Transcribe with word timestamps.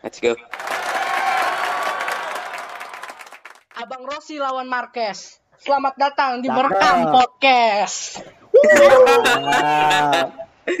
Let's 0.00 0.16
go. 0.16 0.32
Abang 3.76 4.02
Rossi 4.08 4.40
lawan 4.40 4.64
Marquez. 4.64 5.36
Selamat 5.60 5.92
datang 6.00 6.40
di. 6.40 6.48
Merekam 6.48 7.12
Podcast. 7.12 8.24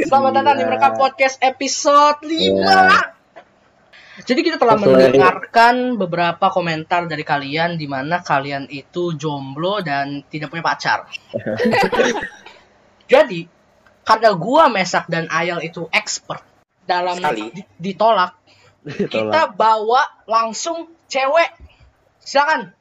Selamat 0.08 0.32
datang 0.40 0.54
di 0.56 0.64
Merekam 0.64 0.96
Podcast 0.96 1.36
episode 1.44 2.24
5. 2.24 2.32
Iya. 2.32 2.80
Jadi 4.20 4.40
kita 4.44 4.56
telah 4.60 4.76
mendengarkan 4.76 5.96
beberapa 5.96 6.52
komentar 6.52 7.08
dari 7.08 7.24
kalian 7.24 7.80
di 7.80 7.88
mana 7.88 8.20
kalian 8.20 8.68
itu 8.68 9.16
jomblo 9.16 9.80
dan 9.80 10.24
tidak 10.28 10.52
punya 10.52 10.64
pacar. 10.64 11.08
Jadi 13.12 13.48
karena 14.04 14.30
gua 14.36 14.68
Mesak 14.68 15.08
dan 15.12 15.24
Ayel 15.32 15.64
itu 15.64 15.88
expert 15.88 16.44
dalam 16.84 17.16
Sekali. 17.16 17.48
di- 17.54 17.64
ditolak, 17.80 18.39
kita 19.12 19.52
bawa 19.52 20.02
langsung 20.24 20.88
cewek. 21.06 21.50
Silakan 22.20 22.72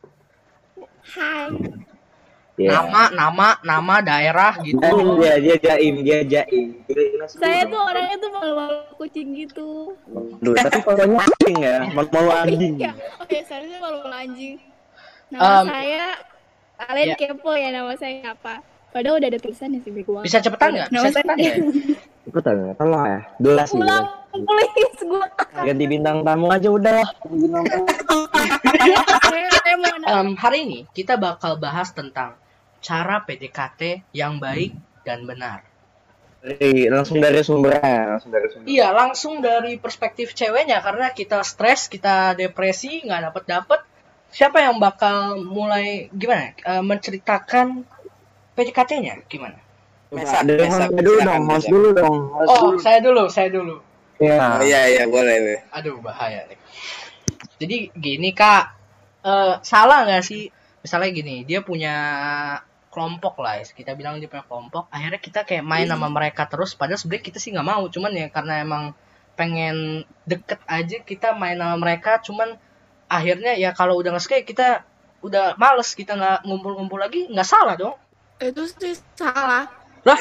Iya. 2.59 2.75
nama 2.75 3.07
nama 3.15 3.47
nama 3.63 3.95
daerah 4.03 4.59
gitu. 4.59 4.83
Jaim 4.83 5.15
dia, 5.15 5.33
dia 5.39 5.55
jaim, 5.63 5.95
dia 6.03 6.19
jaim. 6.27 6.67
Saya 7.31 7.63
tuh 7.63 7.79
orangnya 7.79 8.19
tuh 8.19 8.29
malu-malu 8.35 8.83
kucing 8.99 9.31
gitu. 9.31 9.95
Duh, 10.43 10.53
tapi 10.59 10.83
fotonya 10.83 11.23
anjing 11.23 11.55
ya, 11.63 11.87
malu-malu 11.95 12.29
anjing. 12.35 12.73
Iya. 12.75 12.91
Oke, 13.23 13.47
seharusnya 13.47 13.79
malu-malu 13.79 14.11
anjing. 14.11 14.59
Nama 15.31 15.39
Um, 15.39 15.65
saya 15.71 16.03
kalian 16.83 17.07
ya. 17.07 17.15
kepo 17.15 17.51
ya 17.55 17.69
nama 17.71 17.95
saya 17.95 18.35
apa? 18.35 18.59
Padahal 18.91 19.23
udah 19.23 19.29
ada 19.31 19.39
tulisannya 19.39 19.79
sih 19.79 19.91
bego 19.95 20.19
banget. 20.19 20.25
Bisa 20.27 20.37
cepetan 20.43 20.69
nggak? 20.75 20.87
Bisa 20.91 21.09
saya 21.15 21.23
cepetan 22.27 22.53
nggak? 22.59 22.67
Ya, 22.67 22.75
tolong 22.75 23.03
ya. 23.07 23.19
Durasi. 23.39 23.73
Ulang, 23.79 24.05
please 24.33 25.01
gua. 25.05 25.27
Ganti 25.65 25.85
bintang 25.89 26.21
tamu 26.21 26.47
aja 26.53 26.69
udah. 26.69 27.01
Bintang 27.25 27.65
tamu. 27.65 27.85
Em, 30.09 30.33
hari 30.37 30.65
ini 30.65 30.79
kita 30.89 31.21
bakal 31.21 31.61
bahas 31.61 31.93
tentang 31.93 32.33
cara 32.81 33.21
PDKT 33.23 34.09
yang 34.15 34.41
baik 34.41 34.73
dan 35.05 35.29
benar. 35.29 35.61
Dari, 36.39 36.87
langsung 36.87 37.19
dari 37.19 37.43
sumbernya, 37.43 38.15
langsung 38.15 38.31
dari 38.31 38.47
sumber. 38.47 38.65
Iya, 38.65 38.87
langsung 38.95 39.33
dari 39.43 39.75
perspektif 39.75 40.31
ceweknya 40.31 40.79
karena 40.79 41.11
kita 41.11 41.43
stres, 41.43 41.91
kita 41.91 42.31
depresi, 42.33 43.03
nggak 43.03 43.21
dapet 43.29 43.43
dapet. 43.43 43.79
Siapa 44.31 44.63
yang 44.63 44.79
bakal 44.79 45.41
mulai 45.41 46.07
gimana? 46.15 46.55
eh, 46.55 46.83
menceritakan 46.85 47.83
PDKT-nya 48.55 49.27
gimana? 49.27 49.59
Mesak. 50.09 50.41
host 50.47 50.89
dulu 50.95 51.19
dong, 51.21 51.43
host 51.45 51.67
dulu 51.69 51.89
dong. 51.93 52.17
host 52.33 52.49
Oh, 52.49 52.61
dulu. 52.73 52.77
saya 52.81 52.99
dulu, 53.03 53.23
saya 53.29 53.49
dulu. 53.53 53.75
Ya. 54.19 54.59
Oh 54.59 54.63
iya 54.63 54.81
iya 54.91 55.03
boleh 55.07 55.35
boleh. 55.39 55.59
Aduh, 55.71 55.97
bahaya 56.03 56.43
nih. 56.51 56.59
Jadi 57.59 57.77
gini 57.95 58.31
kak, 58.35 58.79
Eh, 59.19 59.53
salah 59.67 60.07
nggak 60.07 60.23
sih? 60.23 60.47
Misalnya 60.79 61.11
gini, 61.11 61.43
dia 61.43 61.59
punya 61.59 61.95
kelompok 62.87 63.43
lah, 63.43 63.59
ya. 63.59 63.67
kita 63.67 63.91
bilang 63.99 64.15
dia 64.23 64.31
punya 64.31 64.47
kelompok. 64.47 64.87
Akhirnya 64.95 65.19
kita 65.19 65.43
kayak 65.43 65.67
main 65.67 65.83
sama 65.91 66.07
mereka 66.07 66.47
terus, 66.47 66.71
padahal 66.71 66.95
sebenarnya 66.95 67.25
kita 67.27 67.37
sih 67.43 67.51
nggak 67.51 67.67
mau, 67.67 67.83
cuman 67.91 68.11
ya 68.15 68.27
karena 68.31 68.63
emang 68.63 68.83
pengen 69.35 70.07
deket 70.23 70.59
aja 70.67 71.03
kita 71.03 71.35
main 71.35 71.59
sama 71.59 71.75
mereka, 71.75 72.23
cuman 72.23 72.55
akhirnya 73.11 73.59
ya 73.59 73.75
kalau 73.75 73.99
udah 73.99 74.15
nge 74.15 74.47
kita 74.47 74.87
udah 75.19 75.59
males 75.59 75.91
kita 75.99 76.15
nggak 76.15 76.47
ngumpul-ngumpul 76.47 76.95
lagi 76.95 77.27
nggak 77.27 77.43
salah 77.43 77.75
dong 77.75 77.97
Itu 78.39 78.63
sih 78.71 78.95
salah. 79.19 79.67
lah. 80.07 80.19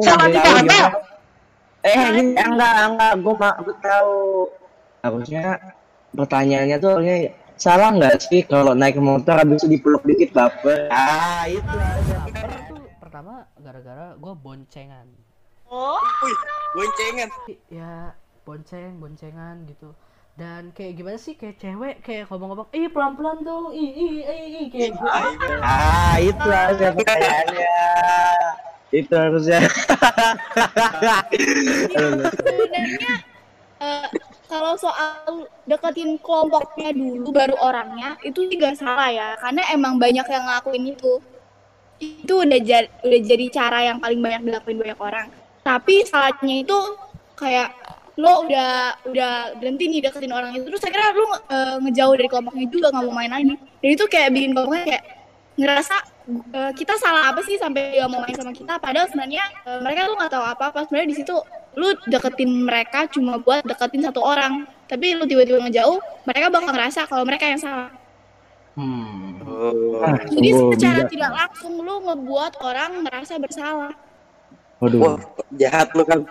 Salah 0.00 0.26
di 0.32 0.38
mana? 0.40 1.13
Eh, 1.84 2.00
ini 2.16 2.32
enggak, 2.34 2.74
enggak, 2.88 3.12
gue 3.20 3.34
mak, 3.36 3.54
gue 3.60 3.76
tahu. 3.78 4.48
Harusnya 5.04 5.60
pertanyaannya 6.10 6.76
tuh 6.80 6.90
harusnya 6.96 7.16
salah 7.54 7.92
nggak 7.92 8.16
sih 8.18 8.40
kalau 8.42 8.72
naik 8.72 8.96
motor 8.96 9.36
habis 9.36 9.60
itu 9.62 9.76
dipeluk 9.76 10.00
dikit 10.02 10.32
baper? 10.32 10.88
Ah, 10.88 11.44
itu. 11.46 11.60
baper 11.60 12.50
tuh 12.66 12.82
pertama 12.98 13.44
gara-gara 13.60 14.16
gue 14.16 14.34
boncengan 14.34 15.06
Oh, 15.66 15.98
Wih, 16.22 16.38
boncengan. 16.72 17.28
ya 17.68 18.14
bonceng 18.44 19.00
boncengan 19.00 19.64
gitu 19.66 19.90
dan 20.34 20.70
kayak 20.70 20.98
gimana 20.98 21.16
sih 21.16 21.34
kayak 21.34 21.56
cewek 21.56 21.94
kayak 22.00 22.26
ngomong-ngomong 22.28 22.68
ih 22.70 22.90
pelan-pelan 22.90 23.40
dong 23.42 23.70
ih 23.70 23.90
ih 23.90 24.12
ih, 24.20 24.44
ih 24.60 24.66
kayak 24.68 24.90
gitu 24.92 25.06
Ah, 25.62 26.16
itu 26.18 26.44
harusnya 26.44 26.90
pertanyaannya. 26.92 27.76
Itu 28.94 29.14
harusnya. 29.18 29.58
sebenarnya 32.30 33.12
eh, 33.82 34.06
kalau 34.46 34.78
soal 34.78 35.50
deketin 35.66 36.14
kelompoknya 36.22 36.94
dulu 36.94 37.34
baru 37.34 37.58
orangnya 37.58 38.14
itu 38.22 38.46
juga 38.46 38.70
salah 38.78 39.10
ya. 39.10 39.28
Karena 39.42 39.66
emang 39.74 39.98
banyak 39.98 40.22
yang 40.22 40.44
ngelakuin 40.46 40.94
itu. 40.94 41.18
Itu 41.98 42.46
udah 42.46 42.60
jadi 42.62 42.86
udah 43.02 43.20
jadi 43.26 43.46
cara 43.50 43.78
yang 43.82 43.98
paling 43.98 44.22
banyak 44.22 44.46
dilakuin 44.46 44.78
banyak 44.78 45.00
orang. 45.02 45.26
Tapi 45.66 46.06
salahnya 46.06 46.62
itu 46.62 46.78
kayak 47.34 47.74
lo 48.14 48.46
udah 48.46 48.94
udah 49.10 49.58
berhenti 49.58 49.90
nih 49.90 50.06
deketin 50.06 50.30
orang 50.30 50.54
itu 50.54 50.70
terus 50.70 50.86
akhirnya 50.86 51.10
lo 51.18 51.26
eh, 51.50 51.76
ngejauh 51.82 52.14
dari 52.14 52.28
kelompoknya 52.30 52.66
juga 52.70 52.86
nggak 52.94 53.04
mau 53.10 53.14
main 53.18 53.32
lagi. 53.34 53.58
Dan 53.58 53.90
itu 53.90 54.04
kayak 54.06 54.30
bikin 54.30 54.54
kelompoknya 54.54 54.84
kayak 54.86 55.04
ngerasa 55.58 56.13
eh, 56.28 56.72
kita 56.72 56.94
salah 56.96 57.32
apa 57.32 57.40
sih 57.44 57.56
sampai 57.60 58.00
main 58.08 58.34
sama 58.36 58.52
kita 58.52 58.80
padahal 58.80 59.06
sebenarnya 59.10 59.44
eh, 59.66 59.80
mereka 59.84 60.08
tuh 60.08 60.16
nggak 60.16 60.32
tahu 60.32 60.44
apa-apa 60.44 60.78
sebenarnya 60.88 61.08
di 61.12 61.16
situ 61.20 61.36
lu 61.74 61.88
deketin 62.08 62.50
mereka 62.64 63.10
cuma 63.10 63.36
buat 63.40 63.66
deketin 63.66 64.06
satu 64.06 64.22
orang 64.22 64.64
tapi 64.86 65.16
lu 65.16 65.24
tiba-tiba 65.26 65.60
ngejauh 65.64 65.98
mereka 66.28 66.46
bakal 66.52 66.70
ngerasa 66.70 67.00
kalau 67.08 67.24
mereka 67.26 67.44
yang 67.48 67.60
salah 67.60 67.90
hmm. 68.78 69.22
Ah, 70.02 70.18
jadi 70.24 70.50
secara 70.56 71.04
bijak. 71.04 71.10
tidak 71.14 71.32
langsung 71.36 71.78
lu 71.78 71.94
ngebuat 72.10 72.58
orang 72.64 73.04
merasa 73.04 73.36
bersalah 73.38 73.92
Waduh, 74.82 75.00
Wah, 75.00 75.18
jahat 75.54 75.88
lu 75.94 76.02
kan. 76.04 76.26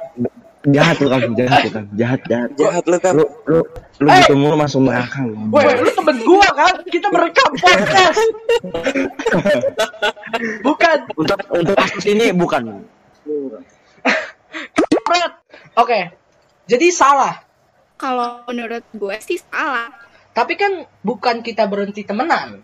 Jahat 0.65 0.95
tuh 0.95 1.07
kamu, 1.07 1.33
jahat 1.35 1.59
tuh 1.61 1.71
kamu, 1.73 1.87
jahat, 1.93 2.19
jahat. 2.23 2.49
Jahat 2.55 2.83
lu 2.85 2.97
kan. 2.97 3.13
Lu, 3.13 3.25
lu, 3.45 3.59
lu 3.99 4.07
Eh. 4.07 4.15
gitu 4.21 4.33
mulu 4.33 4.55
masuk 4.55 4.79
neraka 4.81 5.21
lu. 5.21 5.33
Woi, 5.49 5.63
lu 5.75 5.89
temen 5.89 6.15
gua 6.21 6.47
kan? 6.49 6.73
Kita 6.85 7.07
merekam 7.09 7.49
podcast. 7.53 8.17
Bukan, 10.63 10.97
Untuk 11.13 11.37
untuk 11.47 11.75
kasus 11.75 12.03
ini 12.07 12.31
bukan. 12.31 12.83
Oke. 15.75 15.99
Jadi 16.63 16.87
salah. 16.89 17.43
kalau 17.93 18.41
menurut 18.45 18.83
gue 18.91 19.15
sih 19.17 19.39
salah 19.39 19.87
Tapi 20.31 20.53
kan 20.53 20.85
bukan 20.99 21.39
kita 21.39 21.63
berhenti 21.65 22.01
temenan. 22.01 22.59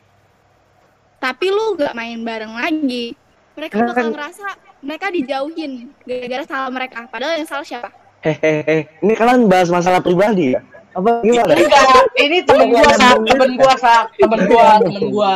tapi 1.16 1.48
lu 1.48 1.76
gak 1.76 1.94
main 1.94 2.18
bareng 2.18 2.54
lagi 2.54 3.14
mereka 3.54 3.82
bakal 3.82 3.94
kan- 3.94 4.10
ngerasa 4.10 4.46
mereka 4.80 5.12
dijauhin 5.12 5.92
gara-gara 6.04 6.44
salah 6.48 6.70
mereka 6.72 7.06
padahal 7.12 7.40
yang 7.40 7.50
salah 7.50 7.66
siapa 7.68 7.90
Hehehe, 8.20 9.00
ini 9.00 9.16
kalian 9.16 9.48
bahas 9.48 9.72
masalah 9.72 10.04
pribadi 10.04 10.52
ya? 10.52 10.60
Apa 10.92 11.24
gimana? 11.24 11.56
Enggak, 11.56 12.04
ini 12.20 12.44
temen 12.44 12.68
gua 12.68 12.92
sak, 12.92 13.16
temen 13.24 13.52
gua 13.56 13.74
sak, 13.80 14.06
temen 14.20 14.40
gua, 14.44 14.68
temen 14.84 15.04
gua. 15.08 15.36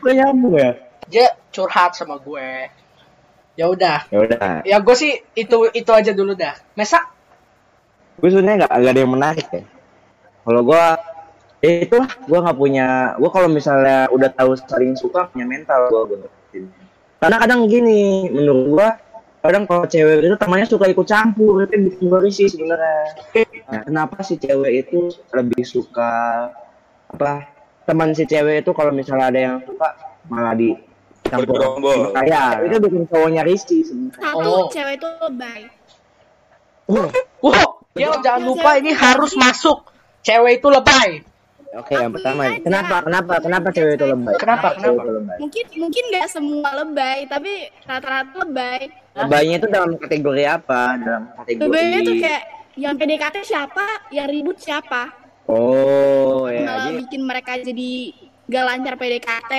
Gue 0.00 0.12
nyambung 0.16 0.56
ya? 0.56 0.72
Dia 1.12 1.26
curhat 1.52 1.92
sama 1.92 2.16
gue. 2.16 2.72
Ya 3.52 3.68
udah. 3.68 4.08
Ya 4.08 4.18
udah, 4.24 4.64
Ya 4.64 4.76
gue 4.80 4.96
sih 4.96 5.20
itu 5.36 5.68
itu 5.76 5.90
aja 5.92 6.16
dulu 6.16 6.32
dah. 6.32 6.56
Mesa 6.72 7.04
gue 8.16 8.28
sebenarnya 8.32 8.64
nggak 8.64 8.72
ada 8.80 9.00
yang 9.02 9.12
menarik 9.12 9.46
ya. 9.52 9.64
Kalau 10.42 10.62
gue, 10.64 10.84
ya 11.60 11.70
itulah, 11.84 12.10
gue 12.16 12.38
nggak 12.38 12.58
punya. 12.58 12.88
Gue 13.20 13.30
kalau 13.34 13.48
misalnya 13.52 14.08
udah 14.08 14.30
tahu 14.32 14.56
saling 14.56 14.96
suka 14.96 15.28
punya 15.28 15.44
mental 15.44 15.92
gue 15.92 16.16
deketin. 16.16 16.64
Karena 17.22 17.38
kadang 17.38 17.70
gini, 17.70 18.26
menurut 18.26 18.66
gue, 18.74 18.88
kadang 19.46 19.62
kalau 19.70 19.86
cewek 19.86 20.26
itu 20.26 20.34
temannya 20.34 20.66
suka 20.66 20.90
ikut 20.90 21.06
campur, 21.06 21.62
itu 21.62 21.78
bikin 21.86 22.10
gue 22.10 22.20
risih 22.26 22.50
sebenarnya. 22.50 23.14
Nah, 23.70 23.82
kenapa 23.86 24.26
si 24.26 24.34
cewek 24.42 24.90
itu 24.90 25.06
lebih 25.30 25.62
suka 25.62 26.10
apa? 27.14 27.46
Teman 27.86 28.10
si 28.10 28.26
cewek 28.26 28.66
itu 28.66 28.74
kalau 28.74 28.90
misalnya 28.90 29.30
ada 29.30 29.38
yang 29.38 29.56
suka 29.62 29.94
malah 30.26 30.58
di 30.58 30.74
campur. 31.22 31.78
Kayak 32.10 32.66
itu 32.66 32.76
bikin 32.90 33.02
cowoknya 33.06 33.42
risih 33.46 33.80
sebenarnya. 33.86 34.18
satu 34.18 34.42
Oh. 34.42 34.66
cewek 34.66 34.94
itu 34.98 35.08
lebay 35.22 35.62
Wow, 37.42 37.86
ya 37.94 38.18
jangan 38.18 38.42
lupa 38.42 38.70
ini 38.82 38.90
harus 38.90 39.38
masuk. 39.38 39.86
Cewek 40.26 40.58
itu 40.58 40.68
lebay. 40.68 41.22
Oke, 41.72 41.96
yang 41.96 42.12
pertama. 42.12 42.52
Kenapa? 42.60 42.96
Kenapa? 43.00 43.34
Kenapa 43.40 43.68
cewek 43.72 43.96
itu 43.96 44.04
lebay? 44.04 44.34
Kenapa? 44.36 44.76
cewek 44.76 44.92
Kenapa? 44.92 45.00
itu 45.02 45.12
lebay? 45.16 45.36
mungkin 45.40 45.64
mungkin 45.80 46.04
gak 46.12 46.28
semua 46.28 46.70
lebay 46.76 47.18
tapi 47.24 47.52
rata-rata 47.82 48.34
lebay 48.44 48.80
Lebaynya 49.12 49.54
itu 49.56 49.68
dalam 49.68 49.90
kategori 49.96 50.44
apa? 50.46 50.82
Dalam 50.96 51.22
kategori 51.36 51.64
lebaynya 51.64 51.98
tuh 52.02 52.14
kayak 52.16 52.42
yang 52.74 52.94
PDKT 52.96 53.36
siapa 53.42 53.84
yang 54.08 54.28
ribut 54.28 54.56
siapa 54.56 55.12
Oh, 55.44 56.46
ya. 56.46 56.62
malah 56.62 56.86
Jadi, 56.88 56.98
bikin 57.04 57.20
mereka 57.24 57.52
jadi 57.58 57.92
gak 58.46 58.64
lancar 58.64 58.94
PDKT 58.96 59.52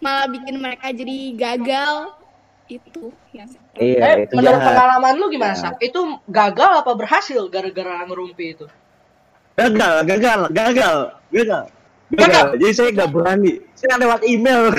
malah 0.00 0.26
bikin 0.28 0.56
mereka 0.56 0.86
jadi 0.92 1.16
gagal 1.34 1.96
itu 2.64 3.12
yang 3.32 3.48
iya, 3.76 4.00
Eh, 4.00 4.16
itu 4.24 4.32
menurut 4.36 4.56
jahat. 4.56 4.68
pengalaman 4.72 5.14
lu 5.16 5.26
gimana, 5.28 5.52
Ya. 5.52 5.68
Sak? 5.68 5.74
Itu 5.80 6.00
gagal 6.24 6.70
apa 6.80 6.92
berhasil 6.92 7.40
gara-gara 7.48 8.04
ngerumpi 8.04 8.56
itu? 8.56 8.66
Gagal 9.54 9.94
gagal 10.04 10.40
gagal 10.50 10.96
gagal 11.30 11.64
gagal 12.10 12.46
jadi 12.56 12.72
saya 12.72 12.88
nggak 12.92 13.10
berani 13.10 13.52
saya 13.74 13.94
lewat 13.96 14.20
email 14.24 14.62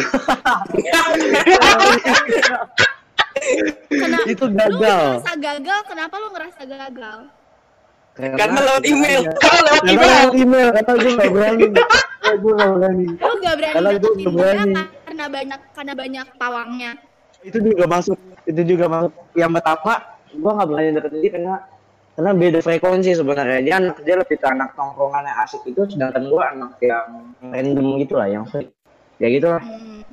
Kenapa? 3.88 4.26
itu 4.26 4.46
Lu 4.46 4.56
gagal 4.56 5.02
ngerasa 5.20 5.34
gagal, 5.38 5.80
kenapa 5.86 6.16
lu 6.18 6.28
ngerasa 6.32 6.62
gagal? 6.66 7.20
Karena 8.16 8.60
lewat 8.64 8.84
email. 8.86 9.22
Kalau 9.36 9.60
lewat 9.62 9.82
karena 9.84 9.92
email. 9.92 10.08
lewat 10.16 10.34
email 10.34 10.68
karena 10.72 10.92
gue 10.96 11.12
nggak 11.20 11.34
berani 11.36 11.66
Karena 11.68 12.34
gue 12.34 12.54
nggak 12.56 12.72
berani 12.72 13.06
Lu 13.12 13.34
gak 13.38 13.56
berani 13.56 13.76
Karena 13.76 13.90
deketin 13.92 14.16
nggak 14.16 14.34
berani. 14.34 14.74
karena 15.06 15.26
banyak 15.28 15.60
karena 15.72 15.94
banyak 15.94 16.28
pawangnya. 16.36 16.92
itu 17.44 17.58
juga 17.62 17.86
masuk 17.86 18.18
itu 18.44 18.62
juga 18.66 18.86
masuk 18.88 19.14
yang 19.34 19.52
pertama 19.52 19.94
gue 20.32 20.50
nggak 20.50 20.68
berani 20.68 20.90
deketin 20.92 21.20
dia 21.20 21.32
karena 21.32 21.56
karena 22.16 22.32
beda 22.32 22.60
frekuensi 22.64 23.12
sebenarnya. 23.12 23.60
Dia 23.60 23.76
anak 23.84 24.00
dia 24.08 24.16
lebih 24.16 24.40
ke 24.40 24.48
anak 24.48 24.72
tongkrongan 24.80 25.28
yang 25.28 25.38
asik 25.44 25.62
itu 25.68 25.84
sedangkan 25.84 26.24
gue 26.32 26.44
anak 26.44 26.72
yang 26.80 27.08
random 27.44 27.88
gitu 28.00 28.14
lah 28.16 28.28
yang 28.32 28.48
freak. 28.48 28.72
Ya 29.20 29.28
gitu 29.32 29.48
lah 29.52 29.60
Hmm. 29.64 30.04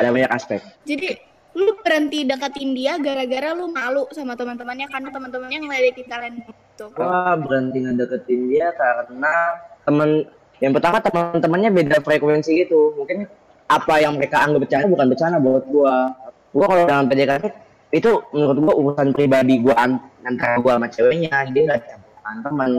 ada 0.00 0.08
banyak 0.10 0.32
aspek. 0.32 0.60
Jadi 0.88 1.20
lu 1.54 1.70
berhenti 1.84 2.26
deketin 2.26 2.74
dia 2.74 2.98
gara-gara 2.98 3.54
lu 3.54 3.70
malu 3.70 4.08
sama 4.10 4.34
teman-temannya 4.34 4.90
karena 4.90 5.08
teman-temannya 5.12 5.58
ngeledekin 5.62 6.06
kalian 6.10 6.34
gitu. 6.42 6.90
gue 6.90 7.22
berhenti 7.46 7.78
ngedeketin 7.86 8.40
dia 8.50 8.74
karena 8.74 9.34
temen 9.86 10.26
yang 10.58 10.72
pertama 10.74 10.98
teman-temannya 10.98 11.70
beda 11.70 11.96
frekuensi 12.02 12.66
gitu. 12.66 12.96
Mungkin 12.98 13.28
apa 13.68 13.94
yang 14.00 14.16
mereka 14.16 14.44
anggap 14.44 14.64
bercanda 14.64 14.86
bukan 14.88 15.06
bercanda 15.12 15.38
buat 15.40 15.64
gue 15.68 15.96
gue 16.54 16.66
kalau 16.68 16.82
dalam 16.84 17.06
PDKT 17.08 17.44
itu 17.94 18.10
menurut 18.34 18.58
gue 18.58 18.74
urusan 18.74 19.08
pribadi 19.14 19.62
gue 19.62 19.70
an 19.70 20.02
antara 20.26 20.58
gue 20.58 20.66
sama 20.66 20.90
ceweknya 20.90 21.46
jadi 21.46 21.58
nggak 21.70 21.80
campur 21.86 22.10
tangan 22.18 22.38
teman. 22.42 22.70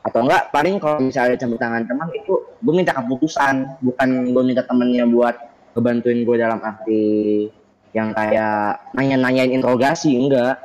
Atau 0.00 0.20
enggak 0.24 0.42
paling 0.52 0.76
kalau 0.76 1.00
misalnya 1.00 1.36
campur 1.40 1.56
tangan 1.56 1.88
teman 1.88 2.08
itu 2.12 2.34
gue 2.60 2.74
minta 2.76 2.92
keputusan. 2.92 3.80
Bukan 3.80 4.08
gue 4.36 4.42
minta 4.44 4.62
temennya 4.68 5.08
buat 5.08 5.36
ngebantuin 5.72 6.20
gue 6.28 6.36
dalam 6.36 6.60
arti 6.60 7.04
yang 7.96 8.12
kayak 8.12 8.92
nanya-nanyain 8.92 9.50
interogasi 9.56 10.12
enggak. 10.12 10.60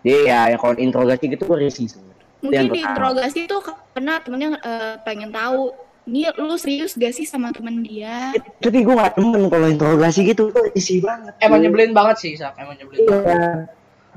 Jadi 0.00 0.32
ya, 0.32 0.48
ya 0.48 0.56
kalau 0.56 0.72
interogasi 0.80 1.28
gitu 1.28 1.44
gue 1.44 1.58
risih 1.60 1.92
Mungkin 2.40 2.72
di 2.72 2.80
interogasi 2.80 3.48
tuh 3.48 3.60
karena 3.92 4.20
temennya 4.22 4.48
eh, 4.60 4.94
pengen 5.04 5.28
tahu 5.28 5.85
ini 6.06 6.22
lu 6.32 6.54
serius 6.54 6.94
gak 6.94 7.10
sih 7.10 7.22
sama 7.22 7.50
temen 7.50 7.82
dia? 7.82 8.30
tapi 8.58 8.80
gue 8.80 8.94
gak 8.94 9.14
temen 9.14 9.46
kalau 9.46 9.66
interogasi 9.66 10.22
gitu 10.24 10.48
tuh 10.48 10.70
isi 10.72 10.98
banget 10.98 11.34
Emang 11.38 11.58
nyebelin 11.60 11.90
banget 11.90 12.16
sih, 12.18 12.32
Sak. 12.32 12.54
Emang 12.56 12.74
nyebelin 12.74 13.02
banget. 13.02 13.26
iya 13.26 13.50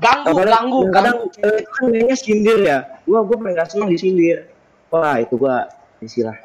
Ganggu, 0.00 0.32
kadang, 0.32 0.48
ganggu, 0.64 0.80
kadang 0.88 1.16
ganggu. 1.18 1.34
cewek 1.36 1.60
itu 1.60 1.68
kan 1.68 1.84
kayaknya 1.90 2.16
sindir 2.16 2.58
ya 2.58 2.78
gua 3.04 3.20
gua 3.20 3.36
paling 3.36 3.52
gak 3.52 3.68
seneng 3.68 3.88
disindir 3.90 4.38
wah 4.88 5.16
itu 5.16 5.34
gua 5.34 5.68
istilah 6.00 6.36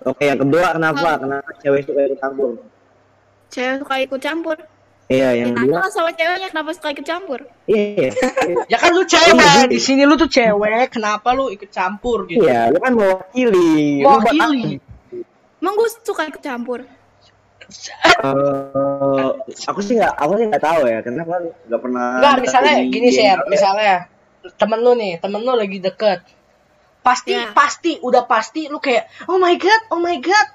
oke 0.00 0.22
yang 0.22 0.38
kedua 0.38 0.66
kenapa 0.70 1.08
Oh. 1.10 1.16
kenapa 1.18 1.50
cewek 1.58 1.80
suka 1.82 2.00
ikut 2.06 2.20
campur 2.20 2.50
Cewek 3.50 3.76
suka 3.82 3.94
ikut 3.98 4.20
campur. 4.20 4.56
iya 5.10 5.28
yang 5.34 5.50
Ditanya 5.50 5.74
lah 5.76 5.90
sama 5.90 6.10
ceweknya 6.12 6.48
kenapa 6.48 6.70
suka 6.70 6.88
ikut 6.92 7.02
campur. 7.02 7.40
iya 7.66 8.14
Ya 8.70 8.78
kan 8.78 8.94
lu 8.94 9.02
cewek, 9.02 9.66
di 9.66 9.80
sini 9.82 10.06
lu 10.06 10.14
tuh 10.14 10.30
cewek, 10.30 10.94
kenapa 10.94 11.34
lu 11.34 11.50
ikut 11.50 11.66
campur 11.66 12.30
gitu? 12.30 12.46
iya 12.46 12.70
lu 12.70 12.78
kan 12.78 12.94
mewakili 12.94 14.06
Mewakili. 14.06 14.78
Emang 15.60 15.74
gue 15.76 15.88
suka 16.00 16.24
ikut 16.26 16.40
campur. 16.40 16.84
Eh, 18.20 19.30
aku 19.68 19.80
sih 19.84 19.94
nggak 20.00 20.14
aku 20.16 20.32
sih 20.40 20.46
nggak 20.50 20.64
tahu 20.64 20.82
ya 20.90 20.98
karena 21.06 21.22
kan 21.22 21.42
nggak 21.70 21.80
pernah 21.80 22.06
Enggak, 22.18 22.34
misalnya 22.42 22.72
gini 22.88 23.08
sih 23.12 23.24
ya, 23.24 23.36
misalnya 23.46 23.94
temen 24.56 24.80
lu 24.80 24.92
nih, 24.96 25.20
temen 25.20 25.40
lu 25.44 25.52
lagi 25.54 25.78
deket. 25.78 26.24
Pasti, 27.00 27.32
Ya. 27.32 27.52
pasti, 27.56 27.96
udah 28.04 28.28
pasti 28.28 28.68
lu 28.68 28.76
kayak, 28.76 29.08
oh 29.24 29.40
my 29.40 29.56
god, 29.56 29.80
oh 29.88 30.00
my 30.02 30.20
god, 30.20 30.48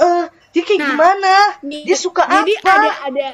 eh 0.00 0.24
dia 0.50 0.62
kayak 0.66 0.80
Nah, 0.82 0.88
gimana? 0.90 1.34
Nih, 1.62 1.82
Dia 1.86 1.96
suka 1.98 2.26
jadi 2.26 2.52
apa? 2.58 2.70
ada 2.74 2.90
ada 3.06 3.28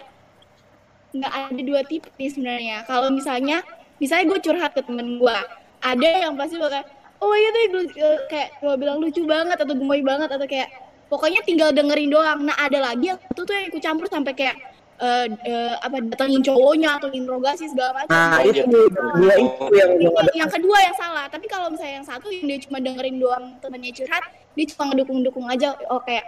nggak 1.13 1.33
ada 1.33 1.63
dua 1.63 1.81
tipe 1.85 2.09
nih 2.17 2.29
sebenarnya. 2.29 2.77
Kalau 2.85 3.13
misalnya 3.13 3.61
misalnya 3.97 4.25
gue 4.33 4.39
curhat 4.41 4.73
ke 4.73 4.83
temen 4.83 5.21
gue, 5.21 5.37
ada 5.81 6.09
yang 6.09 6.35
pasti 6.35 6.57
bakal 6.59 6.83
oh 7.23 7.33
iya 7.33 7.49
tuh 7.55 7.61
lu- 7.71 7.95
eh, 7.95 8.19
kayak 8.27 8.49
gue 8.59 8.75
bilang 8.75 8.99
lucu 8.99 9.23
banget 9.23 9.55
atau 9.55 9.75
gemoy 9.77 10.03
banget 10.03 10.27
atau 10.27 10.43
kayak 10.49 10.69
pokoknya 11.13 11.45
tinggal 11.45 11.69
dengerin 11.77 12.09
doang. 12.09 12.41
Nah 12.49 12.57
ada 12.57 12.81
lagi 12.81 13.13
yang 13.13 13.21
itu 13.21 13.41
tuh 13.45 13.53
yang 13.53 13.69
ikut 13.69 13.83
campur 13.85 14.09
sampai 14.09 14.33
kayak 14.33 14.57
eh, 14.97 15.27
eh, 15.45 15.75
apa 15.77 16.01
datengin 16.09 16.41
cowoknya 16.41 16.97
atau 16.97 17.13
interogasi 17.13 17.69
segala 17.69 18.01
macam. 18.01 18.17
nah 18.17 18.41
itu 18.41 18.65
gitu. 18.65 18.81
itu 18.89 19.65
yang 19.77 19.91
Ini 19.93 20.09
belum 20.09 20.15
ada. 20.17 20.31
yang 20.33 20.49
kedua 20.49 20.79
yang 20.81 20.97
salah. 20.97 21.29
Tapi 21.29 21.45
kalau 21.53 21.69
misalnya 21.69 22.01
yang 22.01 22.09
satu 22.09 22.33
yang 22.33 22.49
dia 22.49 22.59
cuma 22.65 22.81
dengerin 22.81 23.21
doang 23.21 23.45
temennya 23.61 23.93
curhat 23.93 24.25
dia 24.57 24.65
cuma 24.73 24.83
ngedukung-dukung 24.89 25.45
aja. 25.53 25.77
Oh 25.93 26.01
kayak 26.01 26.25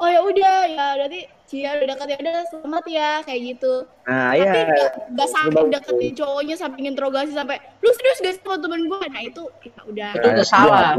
oh 0.00 0.08
ya 0.08 0.20
udah 0.24 0.56
ya 0.66 0.86
berarti 0.96 1.20
Cia 1.46 1.76
udah 1.76 1.86
deket 1.94 2.06
ya 2.08 2.16
udah 2.16 2.34
selamat 2.48 2.84
ya 2.88 3.10
kayak 3.28 3.40
gitu. 3.52 3.74
Nah 4.08 4.32
tapi 4.32 4.48
iya. 4.48 4.64
nggak 4.72 4.90
nggak 5.12 5.28
sampai 5.28 5.62
deketin 5.68 6.12
cowoknya 6.16 6.56
sampai 6.56 6.78
interogasi 6.88 7.30
sampai 7.36 7.60
lu 7.84 7.90
serius 7.92 8.18
gak 8.24 8.32
sih 8.40 8.40
sama 8.40 8.56
temen 8.56 8.88
gue 8.88 8.98
nah 9.12 9.20
itu 9.20 9.42
ya 9.60 9.80
udah. 9.84 10.10
Itu 10.16 10.26
udah 10.32 10.46
salah. 10.48 10.96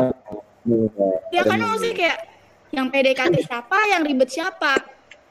ya 1.33 1.41
kan 1.43 1.59
maksudnya 1.59 1.97
kayak 1.97 2.17
yang 2.73 2.89
PDKT 2.89 3.45
siapa 3.45 3.77
yang 3.93 4.01
ribet 4.01 4.29
siapa 4.33 4.73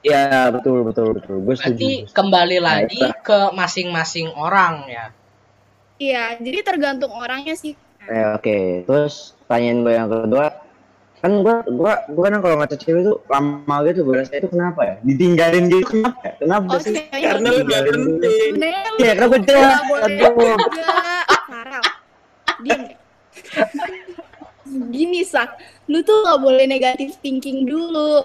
Iya 0.02 0.50
betul 0.50 0.82
betul 0.82 1.14
betul. 1.14 1.46
Gue 1.46 1.54
setuju. 1.54 1.78
Berarti 1.78 2.10
kembali 2.10 2.58
lagi 2.58 3.02
itu. 3.06 3.22
ke 3.22 3.54
masing-masing 3.54 4.34
orang 4.34 4.82
ya. 4.90 5.06
iya 6.02 6.34
jadi 6.42 6.58
tergantung 6.66 7.14
orangnya 7.14 7.54
sih 7.54 7.78
Eh, 8.10 8.34
Oke, 8.34 8.82
terus 8.82 9.38
pertanyaan 9.46 9.78
gue 9.86 9.92
yang 9.94 10.08
kedua, 10.10 10.46
kan 11.22 11.32
gue 11.38 11.54
gue 11.70 11.92
gue 12.10 12.24
kan 12.26 12.34
kalau 12.42 12.56
ngaca 12.58 12.74
cewek 12.74 13.06
itu 13.06 13.14
lama 13.30 13.76
gitu 13.86 14.02
balasnya 14.02 14.42
itu 14.42 14.48
kenapa 14.50 14.80
ya? 14.82 14.94
Ditinggalin 15.06 15.64
gitu 15.70 15.86
kenapa? 15.86 16.18
ya? 16.26 16.32
Kenapa 16.42 16.66
oh 16.74 16.78
sih? 16.82 16.94
Karena 16.98 17.48
lu 17.54 17.62
gak 17.62 17.82
penting. 17.86 18.52
Iya, 18.98 19.12
kenapa 19.14 19.34
jelas? 19.38 19.78
boleh 19.86 20.02
Aduh. 20.18 20.58
Farel 21.46 21.84
diam. 22.66 22.82
Gini 24.88 25.22
sak 25.22 25.56
lu 25.86 26.00
tuh 26.00 26.22
nggak 26.22 26.38
boleh 26.38 26.64
negatif 26.66 27.16
thinking 27.18 27.62
dulu 27.62 28.24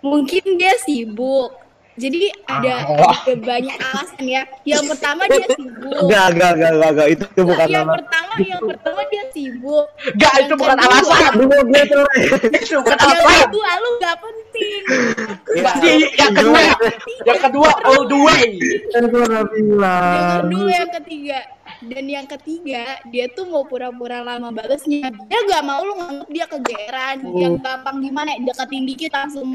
mungkin 0.00 0.54
dia 0.54 0.76
sibuk 0.78 1.50
jadi 1.98 2.30
ada, 2.46 2.86
Ah. 2.86 3.10
ada 3.18 3.34
banyak 3.34 3.74
alasan 3.74 4.22
ya 4.22 4.42
yang 4.62 4.86
pertama 4.86 5.26
dia 5.26 5.42
sibuk 5.58 5.98
Enggak 5.98 6.26
enggak 6.30 6.50
enggak 6.54 6.70
enggak 6.70 6.90
enggak 6.92 7.08
itu 7.08 7.24
itu 7.26 7.42
bukan 7.42 7.66
yang 7.66 7.82
alasan. 7.82 7.96
pertama 7.98 8.32
yang 8.38 8.62
pertama 8.62 9.00
dia 9.04 9.24
sibuk 9.28 9.86
Gak, 10.14 10.32
itu 10.36 10.46
Yang 10.46 10.54
bukan 10.54 10.76
kedua- 10.76 10.94
alasan. 10.94 11.32
Dua 11.34 11.58
gue. 11.58 11.82
Itu 11.82 11.98
bukan 12.78 12.94
yang 12.94 13.18
alasan. 13.18 13.42
kedua 13.42 13.70
lu 13.74 13.88
nggak 13.98 14.16
penting 14.18 14.82
Berarti 15.48 15.90
yang 16.14 16.32
kedua, 16.32 16.60
yang 17.24 17.40
kedua 17.40 17.70
all 17.82 18.02
the 18.04 18.14
way. 18.16 18.44
Dengar 18.88 19.42
dulu 20.44 20.66
yang 20.68 20.90
ketiga. 20.94 21.38
Dan 21.78 22.04
yang 22.10 22.26
ketiga, 22.26 22.98
dia 23.06 23.30
tuh 23.30 23.46
mau 23.46 23.62
pura-pura 23.62 24.26
lama 24.26 24.50
balesnya. 24.50 25.14
Dia 25.30 25.40
gak 25.46 25.62
mau 25.62 25.80
lu 25.86 25.94
nganggep 25.94 26.28
dia 26.34 26.46
kegeran. 26.50 27.16
Yang 27.38 27.54
gampang 27.62 27.96
gimana, 28.02 28.30
deketin 28.42 28.82
dikit 28.82 29.12
langsung 29.14 29.46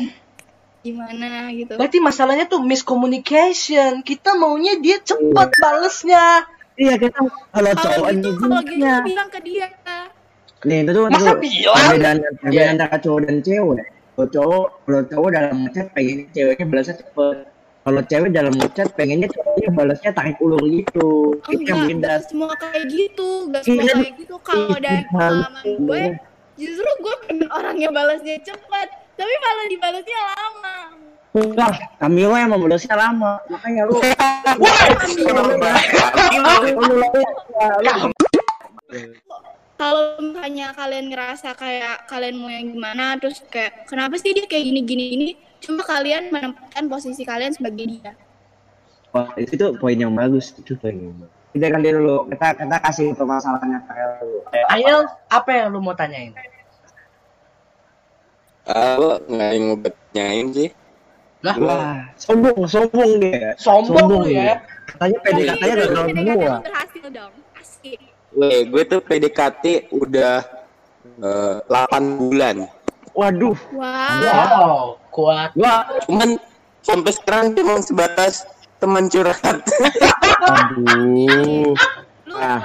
gimana 0.84 1.48
gitu. 1.56 1.80
Berarti 1.80 2.00
masalahnya 2.04 2.46
tuh 2.48 2.60
miscommunication. 2.64 4.04
Kita 4.04 4.36
maunya 4.36 4.80
dia 4.80 5.00
cepet 5.00 5.50
balesnya. 5.60 6.48
Iya 6.74 6.98
kita 6.98 7.22
kalau 7.22 7.32
Kalau 7.54 7.72
cowok 7.78 8.10
gitu, 8.18 8.30
ini 8.34 8.40
kalau 8.42 8.62
gitu 8.66 9.08
bilang 9.08 9.30
ke 9.30 9.40
dia. 9.46 9.68
Nih 10.64 10.78
itu 10.88 10.92
tuh 10.96 11.04
Masa 11.12 11.32
bilang? 11.38 11.76
perbedaan 11.92 12.18
perbedaan 12.40 12.56
Iya. 12.56 12.74
antara 12.74 12.96
cowok 13.00 13.20
dan 13.28 13.38
cewek. 13.44 13.86
Kalau 14.14 14.28
cowok 14.32 14.68
kalau 14.88 15.02
cowok 15.06 15.30
dalam 15.32 15.56
ngechat 15.68 15.88
pengen 15.94 16.18
ceweknya 16.34 16.66
balasnya 16.68 16.96
cepet. 17.04 17.38
Kalau 17.84 18.00
cewek 18.00 18.32
dalam 18.32 18.56
ngechat 18.56 18.96
pengennya 18.96 19.28
ceweknya 19.28 19.70
balasnya 19.76 20.12
tarik 20.16 20.40
ulur 20.40 20.64
gitu. 20.64 21.36
Oh, 21.36 21.52
Itu 21.52 21.68
yang 21.68 21.84
enggak, 21.84 21.88
beda. 21.92 22.00
enggak 22.00 22.20
semua 22.32 22.52
kayak 22.56 22.84
gitu. 22.88 23.30
Gak 23.52 23.62
semua 23.68 23.84
Iya. 23.84 23.94
kayak 24.00 24.14
gitu. 24.24 24.36
Kalau 24.40 24.76
dari 24.80 24.96
Iya. 24.96 25.10
pengalaman 25.12 25.66
gue, 25.84 26.02
justru 26.56 26.90
gue 27.04 27.16
pengen 27.28 27.48
orangnya 27.52 27.90
balasnya 27.92 28.36
cepat. 28.40 28.88
Tapi 29.14 29.34
malah 29.36 29.66
dibalasnya 29.68 30.20
lama. 30.32 30.78
Enggak, 31.34 31.72
Camilo 32.00 32.36
yang 32.40 32.52
membalasnya 32.56 32.96
lama. 32.96 33.34
Makanya 33.52 33.82
lu 33.84 34.00
kalau 39.74 40.16
misalnya 40.22 40.72
kalian 40.72 41.12
ngerasa 41.12 41.58
kayak 41.58 42.08
kalian 42.08 42.40
mau 42.40 42.48
yang 42.48 42.72
gimana 42.72 43.18
terus 43.20 43.42
kayak 43.50 43.84
kenapa 43.90 44.16
sih 44.16 44.32
dia 44.32 44.46
kayak 44.48 44.64
gini 44.64 44.80
gini 44.86 45.04
gini 45.12 45.28
cuma 45.64 45.82
kalian 45.82 46.28
menempatkan 46.30 46.86
posisi 46.92 47.24
kalian 47.24 47.56
sebagai 47.56 47.88
dia 47.88 48.14
Wah, 49.14 49.30
itu 49.38 49.54
tuh 49.54 49.78
poin 49.78 49.94
yang 49.94 50.10
bagus, 50.10 50.58
itu 50.58 50.74
poin 50.74 50.90
yang 50.98 51.14
bagus. 51.14 51.38
Kita 51.54 51.70
ganti 51.70 51.94
dulu, 51.94 52.26
kita 52.34 52.48
kita 52.58 52.78
kasih 52.82 53.14
permasalahannya 53.14 53.80
kayak 53.86 54.08
dulu. 54.18 54.42
Kayak 54.50 54.66
apa? 54.66 54.74
Ayel, 54.74 55.00
apa 55.30 55.50
yang 55.54 55.68
lu 55.70 55.80
mau 55.86 55.94
tanyain? 55.94 56.34
Ah, 58.66 58.98
gua 58.98 59.22
nggak 59.22 59.50
yang 59.54 59.66
mau 59.70 59.78
nyain 60.18 60.46
sih. 60.50 60.70
Lah, 61.46 61.56
Wah, 61.62 61.94
sombong, 62.18 62.58
sombong 62.66 63.12
dia. 63.22 63.54
sombong 63.54 64.26
lu 64.26 64.34
ya. 64.34 64.66
Katanya 64.90 65.18
katanya 65.22 65.44
itu 65.44 65.54
gagal 65.62 66.06
PDKT 66.10 66.26
semua. 66.34 66.58
berhasil 66.66 67.06
dong 67.14 67.34
asik 67.54 68.00
Weh, 68.34 68.60
gue 68.66 68.84
tuh 68.90 69.00
PDKT 69.06 69.64
udah 69.94 70.36
Eh, 71.04 71.56
8 71.68 72.16
bulan. 72.18 72.64
Waduh, 73.14 73.58
Wow. 73.72 74.22
Wow, 74.26 74.78
kuat. 75.10 75.50
gua 75.54 75.86
Cuman 76.10 76.30
sampai 76.82 77.12
sekarang 77.14 77.54
cuma 77.54 77.78
sebatas 77.80 78.44
teman 78.78 79.06
curhat. 79.08 79.62
aduh. 80.44 81.72
Lu 82.26 82.34
Nah, 82.34 82.60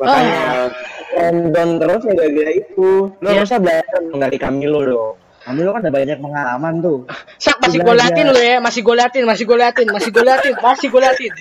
makanya 0.00 0.72
random 1.12 1.68
terus 1.76 2.02
ya 2.08 2.12
gara-gara 2.16 2.52
itu. 2.56 2.90
Lo 3.20 3.28
Iya. 3.28 3.44
harusnya 3.44 3.60
belajar 3.60 4.00
dari 4.16 4.36
Camilo 4.40 4.80
dong. 4.82 5.14
Camilo 5.40 5.70
kan 5.76 5.80
udah 5.84 5.92
banyak 5.92 6.18
pengalaman 6.20 6.74
tuh. 6.80 6.98
Sak 7.36 7.60
masih 7.60 7.84
liatin 7.84 8.26
lu 8.28 8.40
ya, 8.40 8.56
masih 8.60 8.80
gue 8.80 8.96
liatin, 8.96 9.24
masih 9.28 9.44
gue 9.44 9.56
liatin, 9.60 9.88
masih 9.92 10.08
gue 10.08 10.24
liatin, 10.24 10.54
masih 10.56 10.88
gue 10.88 11.00
liatin, 11.00 11.32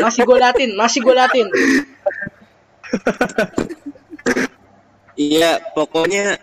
masih 0.00 0.22
gue 0.24 0.36
liatin, 0.40 0.70
masih 0.76 1.00
gue 1.04 1.14
liatin. 1.14 1.46
Iya, 5.16 5.60
pokoknya 5.72 6.36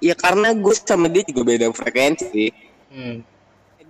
ya 0.00 0.14
karena 0.16 0.56
gue 0.56 0.74
sama 0.76 1.06
dia 1.12 1.22
juga 1.28 1.42
beda 1.44 1.72
frekuensi. 1.72 2.26
sih. 2.32 2.50
Hmm. 2.90 3.22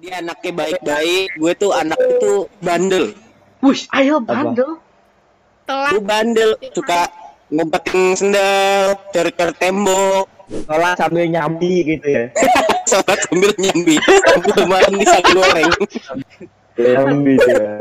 Dia 0.00 0.24
anaknya 0.24 0.52
baik-baik, 0.56 1.28
gue 1.36 1.52
tuh 1.60 1.72
anak 1.76 2.00
itu 2.00 2.48
bandel. 2.64 3.12
Wih, 3.60 3.80
ayo 3.92 4.20
bandel. 4.24 4.80
telat. 5.68 5.92
Gue 5.92 6.02
bandel, 6.02 6.50
suka 6.72 7.00
ngumpetin 7.52 8.16
sendal, 8.16 8.96
cari-cari 9.12 9.54
tembok, 9.60 10.24
Sholat 10.50 10.98
sambil 10.98 11.30
nyambi 11.30 11.74
gitu 11.86 12.06
ya. 12.10 12.24
sholat 12.90 13.18
sambil 13.30 13.52
nyambi, 13.54 13.94
sambil 14.02 14.62
makan 14.66 14.92
di 14.98 15.06
sagu 15.06 15.30
goreng. 15.30 15.72
Nyambi 16.74 17.34
ya. 17.38 17.64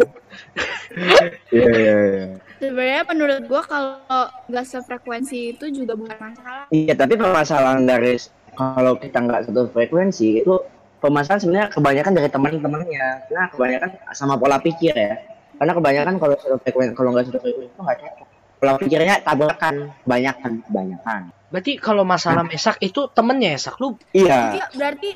Iya 1.53 1.69
iya 1.79 1.98
iya. 2.12 2.25
Sebenarnya 2.60 3.04
menurut 3.08 3.42
gua 3.48 3.63
kalau 3.63 4.28
nggak 4.51 4.66
sefrekuensi 4.68 5.56
itu 5.56 5.66
juga 5.72 5.96
bukan 5.96 6.18
masalah. 6.20 6.68
Iya, 6.75 6.94
tapi 6.94 7.16
permasalahan 7.16 7.88
dari 7.88 8.20
kalau 8.51 9.00
kita 9.00 9.18
nggak 9.24 9.48
satu 9.48 9.72
frekuensi 9.72 10.44
itu 10.44 10.54
permasalahan 11.00 11.39
sebenarnya 11.39 11.68
kebanyakan 11.72 12.13
dari 12.20 12.28
teman-temannya. 12.28 13.08
Nah, 13.32 13.48
kebanyakan 13.56 13.89
sama 14.12 14.36
pola 14.36 14.60
pikir 14.60 14.92
ya. 14.92 15.16
Karena 15.56 15.72
kebanyakan 15.72 16.13
kalau 16.20 16.36
satu 16.36 16.60
frekuensi 16.60 16.92
kalau 16.92 17.10
nggak 17.16 17.25
satu 17.32 17.39
frekuensi 17.39 17.72
itu 17.72 17.80
nggak 17.80 17.98
cocok. 18.04 18.28
Pola 18.60 18.74
pikirnya 18.75 19.16
tabrakan, 19.24 19.75
kebanyakan, 20.04 20.51
kebanyakan. 20.68 21.22
Berarti 21.48 21.80
kalau 21.80 22.04
masalah 22.04 22.44
mesak 22.44 22.75
itu 22.84 23.08
temennya 23.16 23.56
ya, 23.56 23.60
Sak. 23.72 23.80
Lu 23.80 23.96
Iya. 24.12 24.60
Iya, 24.60 24.66
berarti 24.75 25.10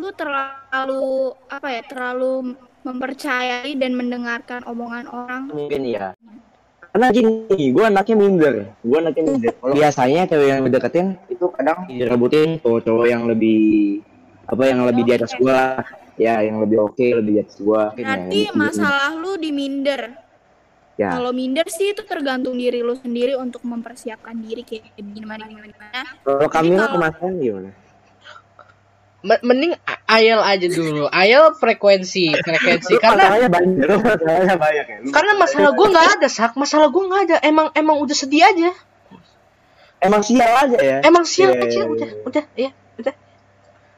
lu 0.00 0.08
terlalu 0.16 1.36
apa 1.52 1.68
ya? 1.68 1.82
Terlalu 1.84 2.56
mempercayai 2.86 3.74
dan 3.74 3.92
mendengarkan 3.98 4.62
omongan 4.62 5.10
orang. 5.10 5.42
mungkin 5.50 5.82
iya. 5.82 6.14
Karena 6.94 7.12
gini 7.12 7.74
gue 7.74 7.84
anaknya 7.84 8.16
minder. 8.16 8.54
Gue 8.80 8.98
anaknya 9.02 9.22
minder. 9.26 9.52
Kalau 9.58 9.74
biasanya 9.76 10.22
cewek 10.30 10.48
yang 10.48 10.60
deketin 10.70 11.06
itu 11.28 11.44
kadang 11.52 11.78
direbutin 11.90 12.48
cowok-cowok 12.62 13.06
yang 13.10 13.22
lebih 13.28 14.00
apa 14.46 14.62
yang 14.64 14.80
lebih 14.86 15.02
di 15.02 15.12
atas 15.12 15.34
gue 15.34 15.58
ya 16.16 16.40
yang 16.40 16.62
lebih 16.62 16.86
oke 16.86 17.06
lebih 17.20 17.32
di 17.36 17.40
atas 17.42 17.58
gue 17.58 17.82
Berarti 18.00 18.40
masalah 18.54 19.12
lu 19.18 19.36
di 19.36 19.50
minder. 19.52 20.14
ya. 20.96 21.12
Kalau 21.12 21.34
minder 21.36 21.68
sih 21.68 21.92
itu 21.92 22.00
tergantung 22.08 22.56
diri 22.56 22.80
lu 22.80 22.96
sendiri 22.96 23.36
untuk 23.36 23.60
mempersiapkan 23.66 24.32
diri 24.40 24.64
kayak 24.64 24.96
gimana. 24.96 25.44
Gimana 25.44 25.68
gimana. 25.68 26.00
kalau 26.24 26.48
kalau- 26.48 26.92
kemasan 26.96 27.32
gimana 27.42 27.70
mending 29.42 29.74
ayel 30.06 30.38
aja 30.38 30.66
dulu. 30.70 31.10
Ayel 31.10 31.50
frekuensi, 31.58 32.30
frekuensi 32.32 32.94
Lu 32.94 33.02
karena 33.02 33.26
masalahnya 33.26 33.48
banyak 33.50 33.84
lu 33.84 33.98
masalahnya 34.00 34.54
banyak 34.56 34.86
ya 34.86 34.96
Lu- 35.02 35.12
karena 35.12 35.32
masalah 35.34 35.70
gue 35.74 35.86
nggak 35.90 36.08
ada, 36.16 36.28
Sak. 36.30 36.52
Masalah 36.54 36.88
gue 36.88 37.02
nggak 37.02 37.22
ada. 37.26 37.36
Emang 37.42 37.66
emang 37.74 37.96
udah 37.98 38.14
sedih 38.14 38.46
aja. 38.46 38.70
emang 39.96 40.20
sial 40.22 40.52
aja 40.52 40.78
ya 40.78 40.96
Emang 41.02 41.24
sial 41.24 41.56
Iya, 41.56 41.62
aja, 41.66 41.72
iya, 41.72 41.84
udah, 41.88 42.08
iya. 42.08 42.22
udah, 42.28 42.44
ya, 42.54 42.70
udah. 42.96 43.14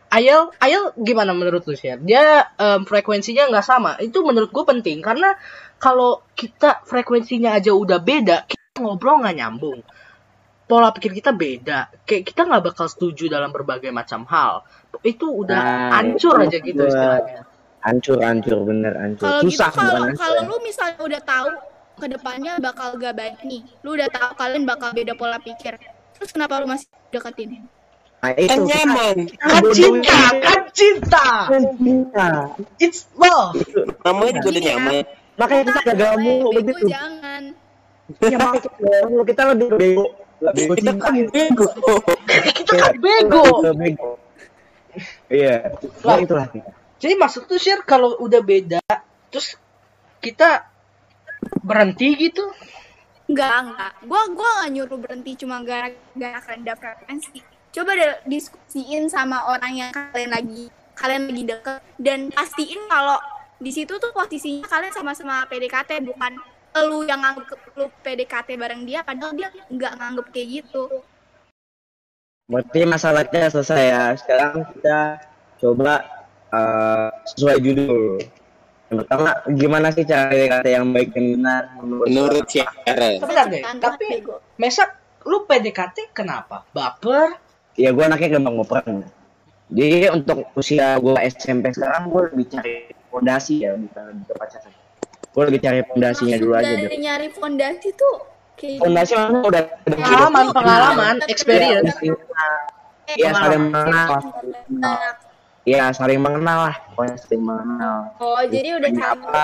Ayel, 0.08 0.40
Ayel 0.56 0.85
gimana 0.97 1.37
menurut 1.37 1.68
lu 1.68 1.76
sih? 1.76 1.92
Dia 2.00 2.49
em, 2.56 2.88
frekuensinya 2.88 3.50
nggak 3.52 3.66
sama. 3.66 4.00
Itu 4.00 4.25
menurut 4.25 4.49
gue 4.49 4.64
penting 4.64 5.04
karena 5.04 5.37
kalau 5.76 6.25
kita 6.32 6.80
frekuensinya 6.88 7.52
aja 7.52 7.76
udah 7.76 8.00
beda, 8.00 8.49
kita 8.49 8.80
ngobrol 8.80 9.20
nggak 9.20 9.37
nyambung. 9.37 9.85
Pola 10.68 10.92
pikir 10.92 11.16
kita 11.16 11.32
beda. 11.32 11.88
Kayak 12.04 12.28
kita 12.28 12.40
nggak 12.44 12.62
bakal 12.62 12.87
setuju 12.87 13.26
dalam 13.26 13.48
berbagai 13.48 13.88
macam 13.88 14.28
hal. 14.28 14.62
Itu 15.00 15.32
udah 15.32 15.56
Nah, 15.56 15.96
hancur 15.96 16.37
itu 16.38 16.44
aja 16.44 16.58
gitu 16.60 16.82
istilahnya. 16.84 17.40
hancur 17.78 18.18
hancur 18.20 18.58
bener 18.62 18.92
hancur 18.92 19.22
Kalau 19.22 19.40
gitu 19.40 19.54
susah 19.54 19.70
kalau 19.70 20.02
kalau 20.12 20.40
lu 20.44 20.56
misalnya 20.60 20.98
udah 20.98 21.22
tahu 21.22 21.48
ke 21.96 22.06
depannya 22.06 22.52
bakal 22.58 22.94
gak 22.94 23.14
baik 23.14 23.38
nih, 23.42 23.62
lu 23.80 23.94
udah 23.94 24.06
tahu 24.06 24.30
kalian 24.37 24.62
bakal 24.62 24.92
beda 24.92 25.14
pola 25.14 25.38
pikir. 25.38 25.78
Terus 26.12 26.30
kenapa 26.30 26.58
lu 26.58 26.66
masih 26.66 26.87
deketin? 27.08 27.64
nah, 28.18 28.34
itu 28.34 28.50
Kan 28.50 28.60
nyaman. 28.66 29.16
Kan 29.32 29.62
cinta, 29.72 30.18
kan 30.37 30.60
cinta. 30.70 31.26
kan 31.48 31.62
cinta 31.75 32.28
It's 32.76 33.06
love. 33.14 33.56
Namanya 34.02 34.32
juga 34.37 34.48
udah 34.52 34.62
nyaman. 34.66 34.94
makanya 35.34 35.62
kita 35.64 35.80
gagal 35.87 36.12
mulu 36.18 36.48
Bego 36.50 36.58
begitu 36.60 36.82
jangan. 36.84 37.42
ya 38.20 38.37
makanya 38.37 38.62
kita 38.66 38.76
gagal 38.76 39.02
mulu. 39.06 39.22
kita 39.22 39.42
lebih 39.48 39.68
bego 39.72 40.04
bego 40.40 40.75
Kita 40.75 40.92
cinta 40.95 41.04
kan 41.07 41.14
bego. 41.30 41.66
Kita 42.26 42.73
kan 42.78 42.95
bego. 42.99 43.42
bego 43.75 44.11
iya 45.28 45.71
Lah. 46.02 46.16
nah, 46.16 46.18
itulah 46.18 46.47
kita 46.50 46.71
Jadi 46.99 47.14
maksud 47.14 47.47
tuh 47.47 47.62
share 47.62 47.87
kalau 47.87 48.18
udah 48.18 48.42
beda, 48.42 48.83
terus 49.30 49.54
kita 50.18 50.66
berhenti 51.62 52.11
gitu. 52.18 52.42
Enggak, 53.30 53.54
enggak. 53.71 53.92
Gua 54.02 54.23
gua 54.35 54.50
gak 54.66 54.71
nyuruh 54.75 54.99
berhenti 54.99 55.38
cuma 55.38 55.62
gara-gara 55.62 56.42
rendah 56.42 56.75
frekuensi. 56.75 57.38
Coba 57.71 57.95
deh 57.95 58.18
diskusiin 58.26 59.07
sama 59.07 59.47
orang 59.47 59.78
yang 59.78 59.90
kalian 59.95 60.35
lagi 60.35 60.66
kalian 60.99 61.30
lagi 61.30 61.42
deket 61.47 61.78
dan 62.02 62.35
pastiin 62.35 62.83
kalau 62.90 63.23
di 63.62 63.71
situ 63.71 63.95
tuh 64.02 64.11
posisinya 64.11 64.66
kalian 64.66 64.90
sama-sama 64.90 65.47
PDKT 65.47 66.02
bukan 66.02 66.35
lu 66.88 67.02
yang 67.06 67.20
nganggep 67.25 67.60
lu 67.75 67.87
PDKT 68.04 68.58
bareng 68.60 68.82
dia 68.84 69.00
padahal 69.02 69.32
dia 69.34 69.48
nggak 69.70 69.92
nganggep 69.98 70.26
kayak 70.30 70.48
gitu. 70.62 70.84
berarti 72.48 72.80
masalahnya 72.88 73.52
selesai 73.52 73.82
ya 73.92 74.04
sekarang 74.16 74.64
kita 74.72 75.20
coba 75.60 76.00
eh, 76.48 77.08
sesuai 77.34 77.58
judul 77.60 78.16
yang 78.88 79.04
pertama 79.04 79.28
gimana 79.52 79.88
sih 79.92 80.08
cara 80.08 80.32
kata 80.32 80.68
yang 80.68 80.96
baik 80.96 81.12
dan 81.12 81.37
benar 81.37 81.62
Menurut 82.08 82.48
Syara. 82.48 83.20
Sebentar 83.20 83.44
deh, 83.52 83.60
tapi. 83.60 84.25
Mesak, 84.56 84.96
lu 85.28 85.44
PDKT 85.44 86.16
kenapa? 86.16 86.64
Baper? 86.72 87.37
ya 87.78 87.94
gue 87.94 88.04
anaknya 88.04 88.28
gampang 88.37 88.54
ngoperan 88.58 89.06
jadi 89.70 90.10
untuk 90.10 90.50
usia 90.58 90.98
gue 90.98 91.14
SMP 91.30 91.70
sekarang 91.70 92.10
gue 92.10 92.22
lebih 92.34 92.46
cari 92.50 92.75
fondasi 93.06 93.62
ya 93.62 93.78
bukan 93.78 94.26
bukan 94.26 94.34
pacaran 94.34 94.75
gue 95.38 95.45
lebih 95.47 95.61
cari 95.62 95.80
fondasinya 95.87 96.35
dulu 96.35 96.52
aja 96.52 96.66
dari 96.66 96.83
deh 96.83 96.99
nyari 96.99 97.28
fondasi 97.30 97.88
tuh 97.95 98.16
kayak 98.59 98.83
fondasi 98.83 99.12
mana 99.14 99.38
udah 99.40 99.62
Pengalaman, 99.87 100.47
pengalaman, 100.50 101.14
Iya, 101.14 101.30
experience. 101.30 101.95
Iya 103.09 103.30
saling 103.30 103.62
mengenal 103.71 104.09
Iya 105.62 105.85
saling 105.92 106.18
mengenal 106.18 106.59
lah 106.66 106.76
pokoknya 106.90 107.16
saling 107.16 107.42
mengenal 107.45 107.97
Oh, 108.18 108.42
jadi 108.42 108.68
udah 108.75 108.90
apa 109.07 109.42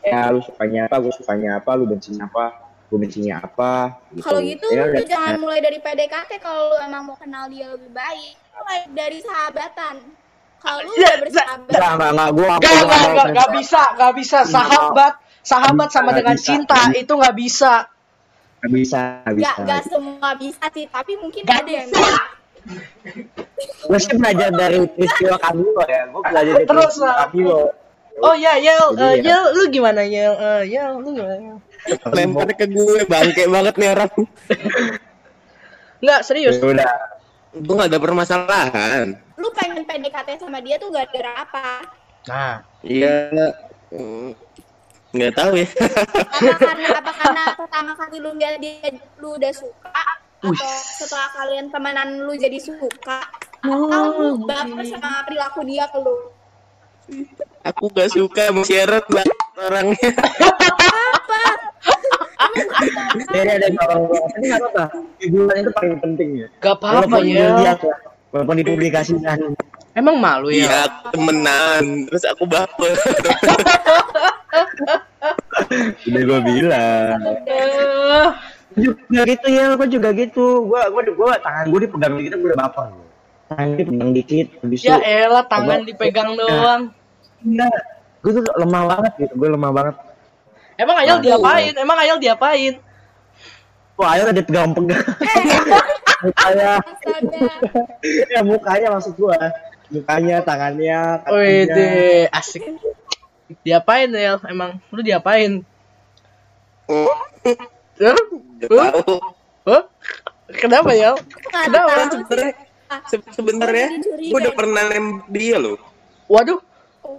ya 0.00 0.30
lu 0.30 0.38
sukanya 0.38 0.86
apa 0.86 0.96
gue 1.02 1.12
sukanya 1.12 1.50
apa 1.58 1.70
lu 1.74 1.84
bencinnya 1.84 2.24
apa 2.24 2.44
gue 2.86 2.98
bencinnya 3.00 3.42
apa 3.42 3.98
Kalau 4.22 4.38
gitu 4.38 4.70
Ya 4.70 4.86
lu 4.86 4.94
udah. 4.94 5.02
jangan 5.02 5.34
mulai 5.36 5.58
dari 5.58 5.82
PDKT 5.82 6.38
kalau 6.38 6.70
lu 6.70 6.76
emang 6.78 7.10
mau 7.10 7.18
kenal 7.18 7.50
dia 7.50 7.74
lebih 7.74 7.90
baik. 7.90 8.38
Mulai 8.54 8.78
dari 8.94 9.18
sahabatan. 9.18 9.94
Kalau 10.64 10.80
lu 10.80 10.92
udah 10.96 11.16
bersahabat, 11.20 11.68
Enggak, 11.68 11.92
enggak, 11.92 12.10
enggak, 12.16 12.30
gue 12.32 12.46
Gak, 12.48 12.60
gak, 12.64 12.84
gak, 12.88 13.28
gak 13.36 13.48
bisa, 13.52 13.82
gak 14.00 14.12
bisa. 14.16 14.38
Sahabat, 14.48 15.12
sahabat 15.44 15.88
sama 15.92 16.10
dengan 16.16 16.36
bisa. 16.40 16.46
cinta 16.48 16.80
itu 16.96 17.12
gak 17.12 17.36
bisa. 17.36 17.72
Gak 18.64 18.72
bisa, 18.72 19.00
gak 19.28 19.34
bisa. 19.36 19.44
gak, 19.44 19.56
gak 19.68 19.82
semua 19.92 20.28
bisa 20.40 20.64
sih, 20.72 20.88
tapi 20.88 21.12
mungkin 21.20 21.44
ada 21.44 21.68
yang 21.68 21.92
bisa. 21.92 22.00
bisa. 22.00 22.24
Gue 23.84 23.98
sih 24.00 24.16
belajar 24.16 24.48
dari 24.56 24.80
peristiwa 24.88 25.36
Camilo 25.36 25.84
ya. 25.84 26.02
Gue 26.08 26.22
belajar 26.24 26.52
dari 26.56 26.64
Terus, 26.64 26.96
peristiwa 26.96 27.04
lah. 27.12 27.16
Camilo. 27.28 27.60
Oh 28.24 28.32
ya, 28.32 28.56
Yel, 28.56 28.84
ya. 28.96 29.10
Yel, 29.20 29.42
lu 29.52 29.62
gimana 29.68 30.00
Yel? 30.08 30.32
Eh, 30.32 30.62
Yel, 30.72 30.96
lu 30.96 31.12
gimana? 31.12 31.60
Lempar 32.08 32.48
ke 32.56 32.64
gue, 32.72 33.04
bangke 33.04 33.44
banget 33.52 33.74
nih 33.76 33.88
orang. 33.92 34.12
Nggak, 36.00 36.20
serius. 36.24 36.56
Ya 36.56 36.72
udah. 36.72 36.88
Gue 37.54 37.74
gak 37.78 37.90
ada 37.94 38.00
permasalahan. 38.02 39.06
Lu 39.38 39.46
pengen 39.54 39.86
PDKT 39.86 40.42
sama 40.42 40.58
dia 40.58 40.74
tuh 40.74 40.90
gak 40.90 41.06
gara 41.14 41.46
apa? 41.46 41.66
Nah, 42.26 42.54
Iya. 42.82 43.30
mm, 43.94 44.34
Nggak 45.14 45.32
tahu 45.38 45.52
ya. 45.62 45.68
Apa 45.70 46.58
karena 46.58 46.88
apa 46.98 47.12
karena 47.14 47.42
pertama 47.54 47.90
kali 47.94 48.18
lu 48.18 48.34
lihat 48.34 48.58
dia 48.58 48.90
lu 49.22 49.38
udah 49.38 49.54
suka 49.54 49.86
atau 50.42 50.50
setelah 50.98 51.30
kalian 51.38 51.70
temenan 51.70 52.26
lu 52.26 52.34
jadi 52.34 52.58
suka 52.58 53.22
atau 53.62 54.04
lu 54.10 54.42
baper 54.42 54.82
sama 54.90 55.22
perilaku 55.22 55.62
dia 55.62 55.86
ke 55.86 55.98
lu? 56.02 56.34
Aku 57.62 57.86
gak 57.94 58.10
suka 58.10 58.50
sama 58.50 58.66
Sharon 58.66 59.06
orangnya. 59.54 60.10
Jadi 63.34 63.48
ada 63.50 63.66
orang 63.86 64.00
ini 64.38 64.46
nggak 64.50 64.62
apa-apa. 64.62 64.84
Hiburan 65.20 65.56
itu 65.58 65.70
paling 65.74 65.98
penting 66.02 66.28
ya. 66.38 66.48
Gak 66.62 66.74
apa-apa 66.78 67.06
Walaupun 67.06 67.22
ya. 67.26 67.34
dilihat 67.54 67.78
walaupun 68.30 68.54
dipublikasikan. 68.62 69.38
Emang 69.94 70.18
malu 70.18 70.50
ya? 70.50 70.66
Iya, 70.66 70.80
temenan. 71.14 72.10
Terus 72.10 72.24
aku 72.26 72.44
baper. 72.50 72.94
Udah 76.10 76.22
gue 76.26 76.40
bilang. 76.42 77.18
Eh, 77.46 78.28
juga 78.74 79.22
gitu 79.22 79.46
ya, 79.50 79.64
gue 79.78 79.88
juga 79.88 80.08
gitu. 80.14 80.66
Gua 80.66 80.90
gua 80.90 81.02
gua 81.14 81.32
tangan 81.38 81.70
gue 81.70 81.80
dipegang 81.86 82.14
dikit 82.18 82.32
gue 82.34 82.48
udah 82.50 82.60
baper. 82.66 82.90
Tangan 83.50 83.66
gue 83.70 83.78
dipegang 83.86 84.10
dikit, 84.10 84.46
habis 84.62 84.80
ya 84.82 84.98
elah 84.98 85.44
tangan 85.46 85.86
dipegang 85.86 86.34
doang. 86.34 86.82
enggak. 87.44 87.78
Gue 88.24 88.32
tuh 88.40 88.42
lemah 88.56 88.82
banget 88.88 89.12
gitu, 89.20 89.32
gue 89.36 89.48
lemah 89.52 89.70
banget. 89.70 89.94
Emang 90.74 90.96
Ayel 90.98 91.18
Aduh. 91.18 91.24
diapain? 91.24 91.72
Emang 91.78 91.98
Ayel 91.98 92.18
diapain? 92.18 92.74
Wah, 93.94 94.18
ayo 94.18 94.26
ada 94.26 94.42
pegang-pegang. 94.42 94.98
mukanya, 96.26 96.82
ya 98.26 98.40
mukanya 98.42 98.88
maksud 98.98 99.14
gua. 99.14 99.38
Mukanya, 99.86 100.42
tangannya, 100.42 101.22
deh, 101.70 102.26
asik. 102.34 102.74
Diapain 103.62 104.10
ya? 104.10 104.34
Emang 104.50 104.82
lu 104.90 104.98
diapain? 104.98 105.62
Hah? 106.90 108.16
Gak 108.58 108.66
tahu. 108.66 109.16
Hah? 109.70 109.82
Kenapa 110.58 110.90
ya? 110.90 111.14
Kenapa? 111.52 111.94
Tahu 111.94 112.10
sih. 112.10 112.20
Sebenernya, 112.26 112.54
se- 113.06 113.30
sebenarnya 113.30 113.86
gue 114.18 114.38
udah 114.42 114.54
pernah 114.58 114.82
nembak 114.90 115.30
dia 115.30 115.56
loh. 115.62 115.78
Waduh. 116.26 116.58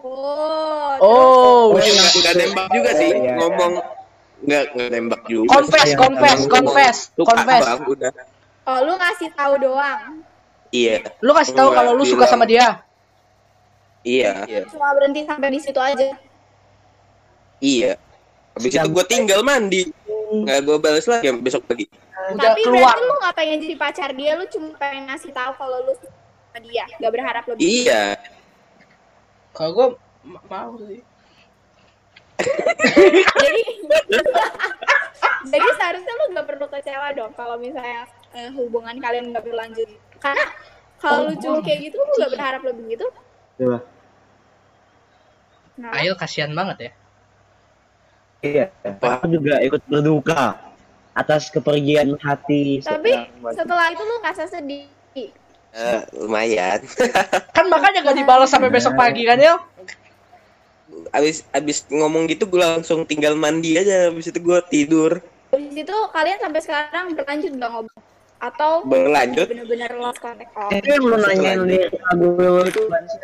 Oh. 0.02 0.96
Oh, 1.00 1.64
Oh, 1.72 1.78
enggak, 1.78 2.12
enggak 2.16 2.34
nembak 2.36 2.68
juga 2.72 2.92
sih. 2.96 3.10
Iya, 3.12 3.20
iya. 3.22 3.34
Ngomong 3.38 3.74
enggak 4.44 4.64
enggak 4.74 4.90
nembak 4.92 5.22
juga. 5.28 5.48
confess, 5.52 5.90
confess, 5.96 6.40
confess, 6.48 6.98
confess. 7.16 7.64
Udah. 7.86 8.12
Oh, 8.66 8.80
lu 8.82 8.94
ngasih 8.96 9.30
tahu 9.34 9.54
doang. 9.62 10.26
Iya. 10.74 11.06
Lu 11.22 11.32
kasih 11.32 11.54
tahu 11.54 11.70
kalau 11.72 11.92
lu 11.94 12.04
suka 12.04 12.26
sama 12.26 12.44
dia. 12.44 12.82
Iya. 14.02 14.46
Cuma 14.70 14.94
berhenti 14.94 15.24
sampai 15.24 15.50
di 15.50 15.60
situ 15.62 15.80
aja. 15.80 16.14
Iya. 17.62 17.98
Habis 18.56 18.72
itu 18.72 18.88
gue 18.88 19.06
tinggal 19.06 19.42
mandi. 19.42 19.90
Nggak 20.26 20.60
gue 20.66 20.78
balas 20.82 21.06
lagi 21.06 21.30
besok 21.38 21.64
pagi. 21.66 21.86
Udah 22.34 22.58
Tapi 22.58 22.62
keluar. 22.66 22.98
berarti 22.98 23.04
lu 23.06 23.16
gak 23.22 23.36
pengen 23.38 23.58
jadi 23.62 23.76
pacar 23.78 24.10
dia, 24.18 24.32
lu 24.34 24.46
cuma 24.50 24.74
pengen 24.82 25.06
ngasih 25.06 25.30
tahu 25.30 25.52
kalau 25.62 25.78
lu 25.86 25.94
suka 25.94 26.10
sama 26.50 26.60
dia, 26.66 26.84
gak 26.98 27.12
berharap 27.14 27.44
lebih. 27.46 27.62
Iya. 27.62 28.04
Kalau 29.56 29.96
ma- 30.28 30.44
mau 30.52 30.76
sih. 30.84 31.00
jadi 32.36 33.62
jadi 35.48 35.68
seharusnya 35.80 36.14
lu 36.20 36.36
gak 36.36 36.48
perlu 36.52 36.68
kecewa 36.68 37.08
dong 37.16 37.32
kalau 37.32 37.56
misalnya 37.56 38.04
eh, 38.36 38.52
hubungan 38.52 39.00
kalian 39.00 39.32
gak 39.32 39.48
berlanjut. 39.48 39.88
Karena 40.20 40.46
kalau 41.00 41.32
lu 41.32 41.34
cuma 41.40 41.64
kayak 41.64 41.80
gitu, 41.88 41.96
lu 41.96 42.14
gak 42.20 42.32
berharap 42.36 42.62
lebih 42.68 43.00
gitu. 43.00 43.08
Coba. 43.64 43.80
Nah, 45.76 45.92
Ayel 45.96 46.16
kasihan 46.16 46.52
banget 46.52 46.78
ya. 46.80 46.92
Iya, 48.46 48.66
aku 49.02 49.26
juga 49.28 49.60
ikut 49.64 49.82
berduka 49.90 50.56
atas 51.16 51.48
kepergian 51.48 52.14
hati. 52.20 52.84
tapi 52.84 53.16
setelah 53.56 53.88
itu 53.90 54.04
lu 54.04 54.16
ngerasa 54.20 54.44
sedih. 54.52 55.32
Eh, 55.76 56.02
lumayan. 56.16 56.80
Kan 57.56 57.68
makanya 57.68 58.00
gak 58.02 58.16
dibalas 58.16 58.48
sampai 58.48 58.72
besok 58.72 58.96
pagi 58.96 59.28
kan 59.28 59.36
ya? 59.36 59.60
abis 61.12 61.44
abis 61.52 61.84
ngomong 61.88 62.28
gitu 62.28 62.48
gue 62.48 62.60
langsung 62.60 63.04
tinggal 63.04 63.36
mandi 63.36 63.76
aja. 63.76 64.08
Abis 64.08 64.32
itu 64.32 64.40
gue 64.40 64.60
tidur. 64.72 65.20
Habis 65.52 65.76
itu 65.76 65.96
kalian 66.12 66.40
sampai 66.40 66.62
sekarang 66.64 67.12
berlanjut 67.12 67.52
gak 67.56 67.72
ngobrol? 67.72 68.00
Atau 68.36 68.72
Berlanjut. 68.86 69.48
bener-bener 69.48 69.92
lost 69.96 70.20
contact? 70.20 70.52
Oh, 70.56 70.70
Itu 70.70 70.88
yang 70.88 71.04
lu 71.04 71.18
nanyain 71.18 71.60
lagu 71.66 72.28
lu 72.36 72.62
itu 72.64 72.82
kan 72.88 73.04
sih? 73.08 73.20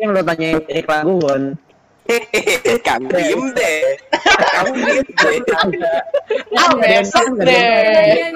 yang 0.00 0.10
lu 0.12 0.20
tanyain 0.20 0.58
di 0.64 0.82
lagu 0.82 1.16
kan? 1.22 1.42
Kamu 2.86 3.08
diem 3.14 3.42
deh. 3.54 3.82
Kamu 4.26 4.72
diem 4.74 5.06
deh. 5.78 5.98
Ah, 6.58 6.70
besok 6.76 7.28
deh. 7.40 8.34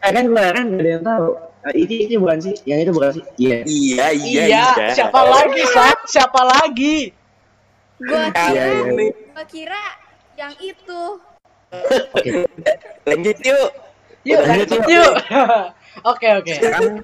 Eh 0.00 0.10
kan 0.14 0.24
gue 0.30 0.46
kan 0.54 0.64
gak 0.70 0.80
ada 0.80 0.90
yang 0.90 1.04
tahu. 1.04 1.28
Itu 1.74 1.94
itu 2.06 2.14
bukan 2.22 2.38
sih? 2.38 2.54
Yang 2.62 2.78
itu 2.86 2.90
bukan 2.94 3.10
sih? 3.18 3.24
Iya. 3.42 3.56
Iya, 3.66 4.06
iya, 4.14 4.42
Iya, 4.46 4.66
siapa 4.94 5.20
lagi, 5.26 5.62
Sat? 5.74 5.98
Siapa 6.06 6.40
lagi? 6.46 7.10
Gua 7.96 8.28
nih. 8.30 9.10
gua 9.34 9.44
kira 9.48 9.82
yang 10.38 10.52
itu. 10.62 11.02
Lanjut 13.08 13.36
yuk. 13.42 13.68
Yuk, 14.22 14.40
lanjut 14.46 14.68
yuk. 14.70 14.84
yuk. 14.86 15.14
Oke, 16.12 16.28
oke. 16.28 16.52
Sekarang 16.60 17.00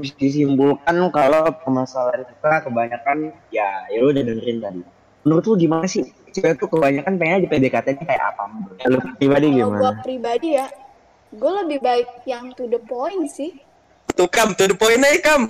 bisa 0.00 0.14
disimpulkan 0.16 0.96
kalau 1.08 1.44
permasalahan 1.60 2.24
kita 2.24 2.64
kebanyakan 2.64 3.18
ya 3.48 3.84
ya 3.86 3.98
lu 4.00 4.10
udah 4.10 4.24
dengerin 4.24 4.58
tadi. 4.58 4.80
Menurut 5.24 5.44
lu 5.44 5.54
gimana 5.56 5.84
sih? 5.84 6.04
Cewek 6.30 6.58
tuh 6.58 6.66
kebanyakan 6.66 7.14
pengen 7.14 7.44
di 7.44 7.48
PDKT 7.48 7.86
ini 7.94 8.04
kayak 8.04 8.24
apa? 8.34 8.44
Ya, 8.76 8.86
Lu 8.90 8.98
pribadi 9.14 9.46
Kalau 9.52 9.70
gua 9.70 9.78
gimana? 9.78 10.02
pribadi 10.02 10.48
ya, 10.52 10.66
gua 11.30 11.52
lebih 11.62 11.78
baik 11.80 12.08
yang 12.24 12.50
to 12.52 12.66
the 12.66 12.80
point 12.80 13.28
sih. 13.28 13.54
Tuh 14.12 14.26
kam, 14.26 14.52
to 14.52 14.66
the 14.66 14.74
point 14.74 14.98
aja 14.98 15.20
kam. 15.20 15.42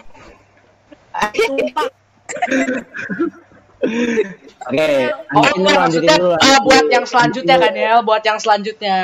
Oke, 4.64 4.88
Oh, 5.28 5.44
lanjutin 5.44 5.60
dulu, 5.60 5.68
lanjutin 5.68 5.76
maksudnya 5.76 6.16
dulu. 6.16 6.34
ah, 6.40 6.58
buat 6.62 6.84
yang 6.88 7.04
selanjutnya 7.04 7.56
kan 7.60 7.72
ya, 7.74 7.92
buat 8.00 8.22
yang 8.24 8.38
selanjutnya. 8.40 8.98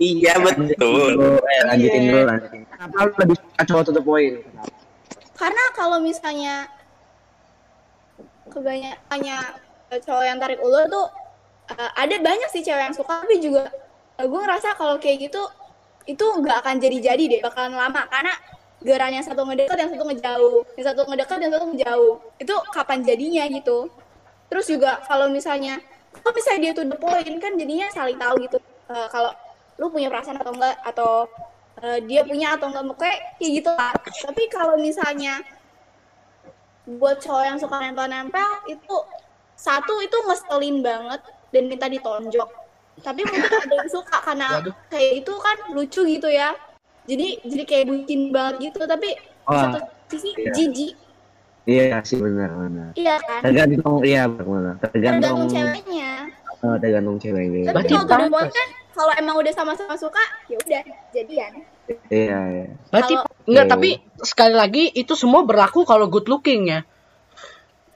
Iya 0.00 0.32
Lanjutin 0.34 0.64
betul. 0.72 1.12
eh, 1.44 1.62
lanjutin 1.68 2.00
Iya. 2.00 2.08
dulu, 2.08 2.20
lanjutin. 2.24 2.60
Kenapa 2.66 2.96
lu 2.98 3.12
lebih 3.20 3.36
suka 3.36 3.62
cowok 3.62 3.82
to 3.84 3.92
the 3.92 4.00
point? 4.00 4.34
Kenapa? 4.40 4.72
Karena 5.36 5.64
kalau 5.72 5.98
misalnya 6.00 6.54
kebanyakannya 8.48 9.36
cowok 10.00 10.24
yang 10.24 10.38
tarik 10.38 10.58
ulur 10.58 10.84
tuh 10.86 11.06
eh, 11.70 11.90
ada 11.94 12.16
banyak 12.18 12.48
sih 12.48 12.60
cewek 12.60 12.82
yang 12.82 12.96
suka 12.96 13.22
tapi 13.22 13.38
juga 13.38 13.68
gue 14.16 14.40
ngerasa 14.40 14.74
kalau 14.74 14.96
kayak 14.96 15.30
gitu 15.30 15.42
itu 16.04 16.24
nggak 16.24 16.56
akan 16.60 16.76
jadi-jadi 16.76 17.24
deh 17.28 17.40
bakalan 17.40 17.72
lama 17.72 18.04
karena 18.08 18.32
gerakan 18.80 19.12
yang 19.14 19.24
satu 19.24 19.44
ngedekat 19.44 19.76
yang 19.76 19.90
satu 19.90 20.04
ngejauh 20.04 20.56
yang 20.74 20.86
satu 20.86 21.00
ngedekat 21.06 21.38
yang 21.38 21.52
satu 21.52 21.66
ngejauh 21.68 22.12
itu 22.36 22.54
kapan 22.70 22.98
jadinya 23.00 23.44
gitu 23.46 23.78
terus 24.48 24.66
juga 24.66 24.98
kalau 25.04 25.28
misalnya 25.28 25.78
kalau 26.10 26.32
misalnya 26.32 26.60
dia 26.60 26.72
tuh 26.74 26.84
the 26.84 26.96
point 26.96 27.36
kan 27.38 27.52
jadinya 27.54 27.86
saling 27.92 28.16
tahu 28.16 28.40
gitu 28.40 28.58
Eh, 28.90 29.06
kalau 29.06 29.30
lu 29.80 29.88
punya 29.88 30.12
perasaan 30.12 30.36
atau 30.36 30.52
enggak 30.52 30.76
atau 30.84 31.10
eh, 31.80 31.98
dia 32.04 32.20
punya 32.28 32.54
atau 32.60 32.68
enggak 32.68 32.84
kayak 33.00 33.18
kayak 33.40 33.50
gitu 33.64 33.70
lah 33.72 33.92
tapi 33.96 34.42
kalau 34.52 34.76
misalnya 34.76 35.40
buat 36.84 37.16
cowok 37.24 37.44
yang 37.48 37.58
suka 37.58 37.76
nempel-nempel 37.80 38.50
itu 38.68 38.96
satu 39.56 40.04
itu 40.04 40.16
ngeselin 40.28 40.84
banget 40.84 41.20
dan 41.48 41.62
minta 41.68 41.86
ditonjok 41.88 42.48
tapi 43.00 43.24
mungkin 43.24 43.48
ada 43.48 43.74
yang 43.80 43.88
suka 43.88 44.16
karena 44.20 44.48
Waduh. 44.60 44.74
kayak 44.92 45.12
itu 45.24 45.32
kan 45.40 45.56
lucu 45.72 46.00
gitu 46.04 46.28
ya 46.28 46.52
jadi 47.08 47.40
jadi 47.48 47.64
kayak 47.64 47.84
bucin 47.88 48.20
banget 48.28 48.54
gitu 48.70 48.84
tapi 48.84 49.16
Wah, 49.48 49.72
satu 49.72 49.78
sisi 50.12 50.36
iya. 50.36 50.52
jijik 50.52 50.94
Iya 51.68 52.00
sih 52.02 52.16
benar 52.18 52.50
benar. 52.56 52.90
iya 52.96 53.20
kan 53.20 53.44
Tergantung 53.44 54.00
iya 54.00 54.24
benar. 54.26 54.74
Tergantung 54.80 55.44
tergantung 55.44 55.48
ceweknya 55.52 56.10
eh, 56.60 56.76
tergantung 56.80 57.16
ceweknya. 57.20 57.60
tapi 57.68 57.74
Berarti 57.76 57.94
kalau 58.08 58.26
point 58.32 58.50
kan 58.50 58.68
kalau 59.00 59.12
emang 59.16 59.34
udah 59.34 59.48
sama-sama 59.50 59.96
suka 59.96 60.20
ya 60.46 60.56
udah 60.56 60.82
jadian 61.10 61.52
Iya 62.06 62.38
iya. 62.46 62.66
Berarti 62.86 63.14
Kalau- 63.16 63.26
enggak, 63.44 63.64
Iya. 63.64 63.72
tapi 63.72 63.90
sekali 64.20 64.54
lagi 64.54 64.84
itu 64.92 65.12
semua 65.14 65.42
berlaku 65.42 65.82
kalau 65.82 66.06
good 66.06 66.28
looking 66.28 66.68
ya. 66.68 66.86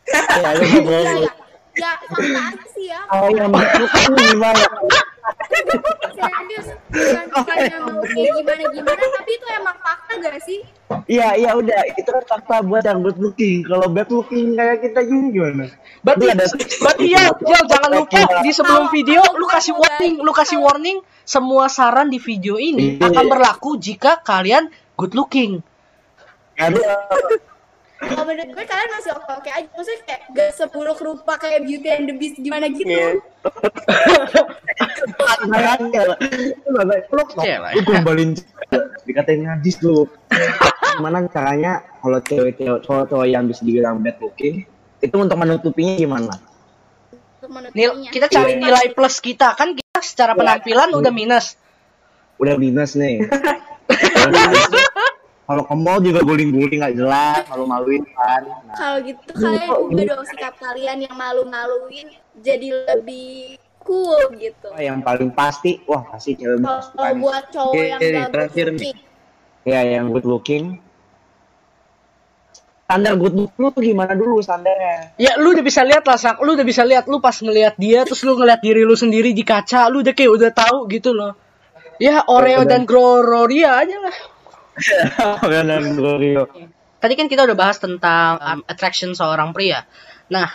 Iya, 0.04 0.50
lu 0.50 0.64
ya 0.64 0.72
ngobrol. 0.74 1.02
ya 1.04 1.30
ya 1.74 1.90
fakta 2.02 2.40
aja 2.48 2.64
sih 2.70 2.86
ya 2.86 3.00
Oh 3.08 3.30
yang 3.30 3.50
bukan 3.50 4.10
gimana? 4.16 4.62
Serius 5.54 6.66
bukan 6.88 7.24
bukannya 7.28 7.76
mau 7.80 8.00
kayak 8.02 8.32
gimana 8.34 8.64
gimana 8.70 9.04
tapi 9.10 9.30
itu 9.32 9.46
emang 9.50 9.76
fakta 9.78 10.12
gak 10.18 10.38
sih 10.42 10.60
Iya 11.04 11.36
iya 11.36 11.50
udah 11.52 11.80
itu 11.90 12.06
kan 12.06 12.24
fakta 12.24 12.64
buat 12.64 12.80
yang 12.80 13.04
good 13.04 13.16
looking. 13.18 13.60
Kalau 13.60 13.88
bad 13.88 14.08
looking 14.08 14.56
kayak 14.56 14.80
kita 14.80 15.04
gini 15.04 15.32
gimana? 15.32 15.68
Berarti, 16.00 16.24
ada- 16.30 16.48
berarti 16.54 17.06
ya, 17.08 17.24
Jel, 17.34 17.64
jangan 17.66 17.90
lupa 17.94 18.20
di 18.40 18.50
sebelum 18.52 18.84
video 18.88 19.20
lu 19.34 19.44
kasih 19.44 19.74
warning, 19.74 20.14
lu 20.20 20.32
kasih 20.32 20.58
warning 20.60 20.98
semua 21.22 21.68
saran 21.68 22.08
di 22.08 22.16
video 22.16 22.56
ini 22.56 22.96
Iya. 22.96 23.10
akan 23.10 23.24
berlaku 23.26 23.76
jika 23.76 24.20
kalian 24.20 24.68
good 24.96 25.12
looking. 25.12 25.60
Kalau 27.94 28.26
menurut 28.26 28.50
gue 28.50 28.64
kalian 28.66 28.90
masih 28.90 29.12
oke 29.14 29.30
oke 29.32 29.48
aja 29.48 29.68
maksudnya 29.70 30.00
kayak 30.02 30.20
gak 30.34 30.50
seburuk 30.52 30.98
rupa 30.98 31.38
kayak 31.38 31.62
Beauty 31.62 31.88
and 31.88 32.06
the 32.10 32.14
Beast 32.14 32.36
gimana 32.36 32.66
gitu 32.66 32.90
Iya. 32.90 33.22
kayaknya 35.46 36.02
lu 37.06 37.22
Cewek. 37.38 37.72
lu 37.72 37.80
gombalin 37.84 38.30
dikatain 39.04 39.40
ngajis 39.46 39.76
lu. 39.80 40.10
Gimana 40.96 41.26
caranya 41.30 41.72
kalau 41.98 42.18
cewek-cewek 42.20 42.82
cowok-cowok 42.82 43.26
yang 43.26 43.46
bisa 43.46 43.62
dibilang 43.62 44.02
bad 44.02 44.18
looking 44.18 44.66
itu 44.98 45.14
untuk 45.14 45.36
menutupinya 45.36 45.94
gimana? 45.94 46.34
untuk 47.38 47.76
Nil, 47.76 48.08
kita 48.08 48.26
cari 48.26 48.56
Iya. 48.56 48.62
nilai 48.62 48.86
plus 48.90 49.20
kita 49.20 49.52
kan 49.52 49.76
kita 49.76 50.00
secara 50.00 50.32
penampilan 50.34 50.90
udah 50.90 51.12
minus. 51.12 51.54
Udah 52.40 52.56
minus 52.56 52.96
nih. 52.96 53.22
Kalau 55.44 55.62
ke 55.68 55.74
mall 55.76 56.00
juga 56.00 56.24
guling-guling 56.24 56.80
nggak 56.80 56.96
jelas, 56.96 57.44
malu-maluin 57.52 58.00
kan. 58.16 58.42
Nah, 58.64 58.76
Kalau 58.80 58.98
gitu 59.04 59.30
kalian 59.36 59.68
ubah 59.76 60.02
dong 60.08 60.24
sikap 60.24 60.54
kalian 60.56 60.98
yang 61.04 61.16
malu-maluin 61.20 62.08
jadi 62.40 62.68
lebih 62.96 63.60
cool 63.84 64.32
gitu. 64.40 64.72
yang 64.80 65.04
paling 65.04 65.28
pasti, 65.36 65.84
wah 65.84 66.00
pasti 66.08 66.40
cewek 66.40 66.64
Kalau 66.64 66.80
nih. 66.96 67.20
buat 67.20 67.44
cowok 67.52 67.76
Oke, 67.76 67.84
yang 67.84 68.00
gak 68.00 68.28
terakhir 68.32 68.66
good 68.72 68.80
nih. 68.80 68.92
looking, 68.96 69.68
Ya 69.68 69.80
yang 69.84 70.06
good 70.08 70.24
looking. 70.24 70.64
Standar 72.84 73.16
good 73.16 73.32
look 73.36 73.52
lu 73.56 73.68
tuh 73.72 73.80
gimana 73.84 74.12
dulu 74.16 74.40
standarnya? 74.44 75.16
Ya 75.20 75.36
lu 75.40 75.52
udah 75.56 75.64
bisa 75.64 75.84
lihat 75.84 76.04
lah, 76.04 76.20
Sak. 76.20 76.40
Lu 76.40 76.52
udah 76.56 76.64
bisa 76.68 76.84
lihat 76.84 77.04
lu 77.08 77.20
pas 77.20 77.36
ngelihat 77.36 77.76
dia 77.80 78.04
terus 78.08 78.20
lu 78.24 78.36
ngeliat 78.36 78.60
diri 78.60 78.84
lu 78.84 78.96
sendiri 78.96 79.36
di 79.36 79.44
kaca, 79.44 79.88
lu 79.92 80.00
udah 80.00 80.12
kayak 80.16 80.32
udah 80.32 80.50
tahu 80.52 80.88
gitu 80.88 81.12
loh. 81.12 81.32
Ya 82.00 82.24
Oreo 82.28 82.64
dan 82.68 82.84
Gloria 82.88 83.80
aja 83.80 83.96
lah. 84.00 84.16
Benar 85.50 85.82
Glorio. 85.94 86.50
Tadi 86.98 87.14
kan 87.14 87.28
kita 87.28 87.44
udah 87.44 87.56
bahas 87.56 87.78
tentang 87.78 88.40
um, 88.40 88.60
attraction 88.64 89.12
seorang 89.12 89.52
pria. 89.52 89.84
Nah, 90.32 90.48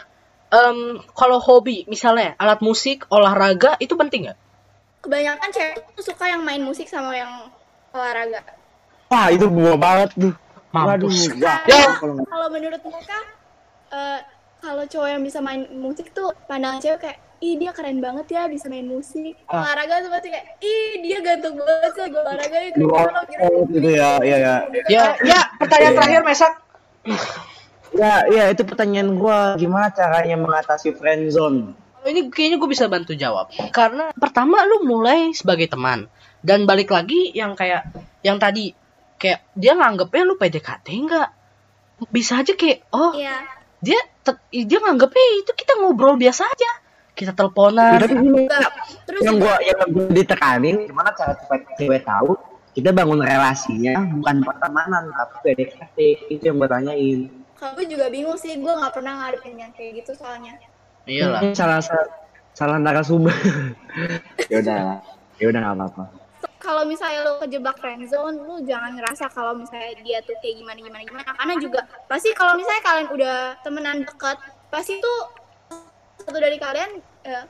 em, 0.50 0.98
kalau 1.14 1.38
hobi 1.38 1.86
misalnya 1.86 2.34
alat 2.42 2.60
musik, 2.60 3.06
olahraga 3.14 3.78
itu 3.78 3.94
penting 3.94 4.30
nggak? 4.30 4.40
kebanyakan 5.00 5.50
cewek 5.52 5.76
tuh 5.96 6.04
suka 6.04 6.26
yang 6.28 6.44
main 6.44 6.60
musik 6.60 6.88
sama 6.88 7.16
yang 7.16 7.48
olahraga. 7.96 8.44
Wah 9.10 9.32
itu 9.32 9.48
gua 9.50 9.74
banget 9.80 10.14
tuh. 10.16 10.36
Mampus. 10.70 11.34
Waduh, 11.34 11.42
wah. 11.42 11.60
Ya. 11.66 11.98
Kalau 11.98 12.48
menurut 12.54 12.82
mereka, 12.86 13.20
eh, 13.90 14.20
kalau 14.62 14.84
cowok 14.86 15.10
yang 15.10 15.24
bisa 15.26 15.42
main 15.42 15.66
musik 15.74 16.14
tuh 16.14 16.30
pandangan 16.46 16.78
cewek 16.78 17.00
kayak, 17.02 17.18
ih 17.40 17.56
dia 17.56 17.72
keren 17.72 18.04
banget 18.04 18.28
ya 18.36 18.48
bisa 18.52 18.68
main 18.68 18.86
musik. 18.88 19.36
Ah. 19.48 19.64
Olahraga 19.64 20.04
tuh 20.04 20.12
pasti 20.12 20.28
kayak, 20.32 20.60
ih 20.60 21.00
dia 21.04 21.20
ganteng 21.24 21.56
banget 21.56 21.92
sih 21.96 22.06
gue 22.12 22.22
olahraga 22.22 22.58
ya 22.60 22.70
keren 22.76 22.88
banget 22.88 23.26
oh, 23.44 23.64
gitu 23.72 23.90
ya, 23.90 24.10
iya 24.24 24.38
ya. 24.38 24.56
Ya, 24.92 25.04
ya 25.24 25.40
pertanyaan 25.56 25.94
terakhir 25.96 26.22
Mesak. 26.28 26.54
Ya, 27.96 28.22
ya 28.30 28.44
itu 28.54 28.62
pertanyaan 28.70 29.18
gua 29.18 29.58
gimana 29.58 29.90
caranya 29.90 30.38
mengatasi 30.38 30.94
friend 30.94 31.34
zone? 31.34 31.74
Kalau 31.74 32.08
ini 32.16 32.30
kayaknya 32.32 32.58
gue 32.62 32.70
bisa 32.70 32.86
bantu 32.88 33.18
jawab. 33.18 33.50
Karena 33.74 34.14
pertama 34.16 34.62
lu 34.64 34.86
mulai 34.88 35.34
sebagai 35.34 35.68
teman 35.68 36.06
dan 36.46 36.64
balik 36.64 36.94
lagi 36.94 37.34
yang 37.36 37.58
kayak 37.58 37.92
yang 38.24 38.40
tadi 38.40 38.72
kayak 39.20 39.44
dia 39.58 39.76
nganggepnya 39.76 40.24
lu 40.24 40.40
PDKT 40.40 40.88
enggak? 40.96 41.30
Bisa 42.14 42.40
aja 42.40 42.56
kayak 42.56 42.88
oh 42.96 43.12
Iya. 43.12 43.36
dia 43.84 44.00
dia 44.54 44.80
nganggepnya 44.80 45.26
itu 45.44 45.52
kita 45.52 45.82
ngobrol 45.82 46.16
biasa 46.16 46.48
aja. 46.48 46.72
Kita 47.20 47.32
Ya, 47.32 47.38
teleponan. 47.38 48.00
tapi 48.00 48.16
gini. 48.16 48.44
Terus 49.04 49.22
yang 49.28 49.36
gua 49.44 49.60
yang 49.60 49.80
gua 49.92 50.08
ditekanin 50.08 50.76
gimana 50.88 51.12
cara 51.12 51.36
supaya 51.36 51.60
cewek 51.76 52.08
tahu 52.08 52.32
kita 52.72 52.96
bangun 52.96 53.20
relasinya 53.20 54.00
bukan 54.16 54.40
pertemanan 54.48 55.04
tapi 55.12 55.36
PDKT 55.44 55.98
itu 56.32 56.44
yang 56.48 56.56
gua 56.56 56.72
tanyain. 56.72 57.28
gue 57.60 57.86
juga 57.92 58.08
bingung 58.08 58.40
sih, 58.40 58.56
gue 58.56 58.72
nggak 58.72 58.96
pernah 58.96 59.20
ngadepin 59.20 59.60
yang 59.60 59.68
kayak 59.76 60.00
gitu 60.00 60.16
soalnya. 60.16 60.56
Iyalah. 61.04 61.44
Ini 61.44 61.52
salah 61.52 61.84
salah, 61.84 62.08
salah 62.56 62.80
narasumber. 62.80 63.36
ya 64.52 64.64
udah, 64.64 65.04
ya 65.44 65.46
udah 65.52 65.60
nggak 65.68 65.76
apa-apa. 65.76 66.04
kalau 66.56 66.88
misalnya 66.88 67.28
lo 67.28 67.36
kejebak 67.44 67.76
friendzone, 67.84 68.40
lu 68.48 68.64
jangan 68.64 68.96
ngerasa 68.96 69.28
kalau 69.36 69.60
misalnya 69.60 69.92
dia 70.08 70.24
tuh 70.24 70.40
kayak 70.40 70.56
gimana 70.56 70.80
gimana 70.80 71.04
gimana. 71.04 71.24
Karena 71.36 71.54
juga 71.60 71.84
pasti 72.08 72.32
kalau 72.32 72.56
misalnya 72.56 72.84
kalian 72.88 73.08
udah 73.12 73.36
temenan 73.60 73.98
dekat, 74.08 74.40
pasti 74.72 74.96
tuh 75.04 75.20
satu 76.30 76.38
dari 76.38 76.58
kalian 76.62 76.90
eh, 77.26 77.44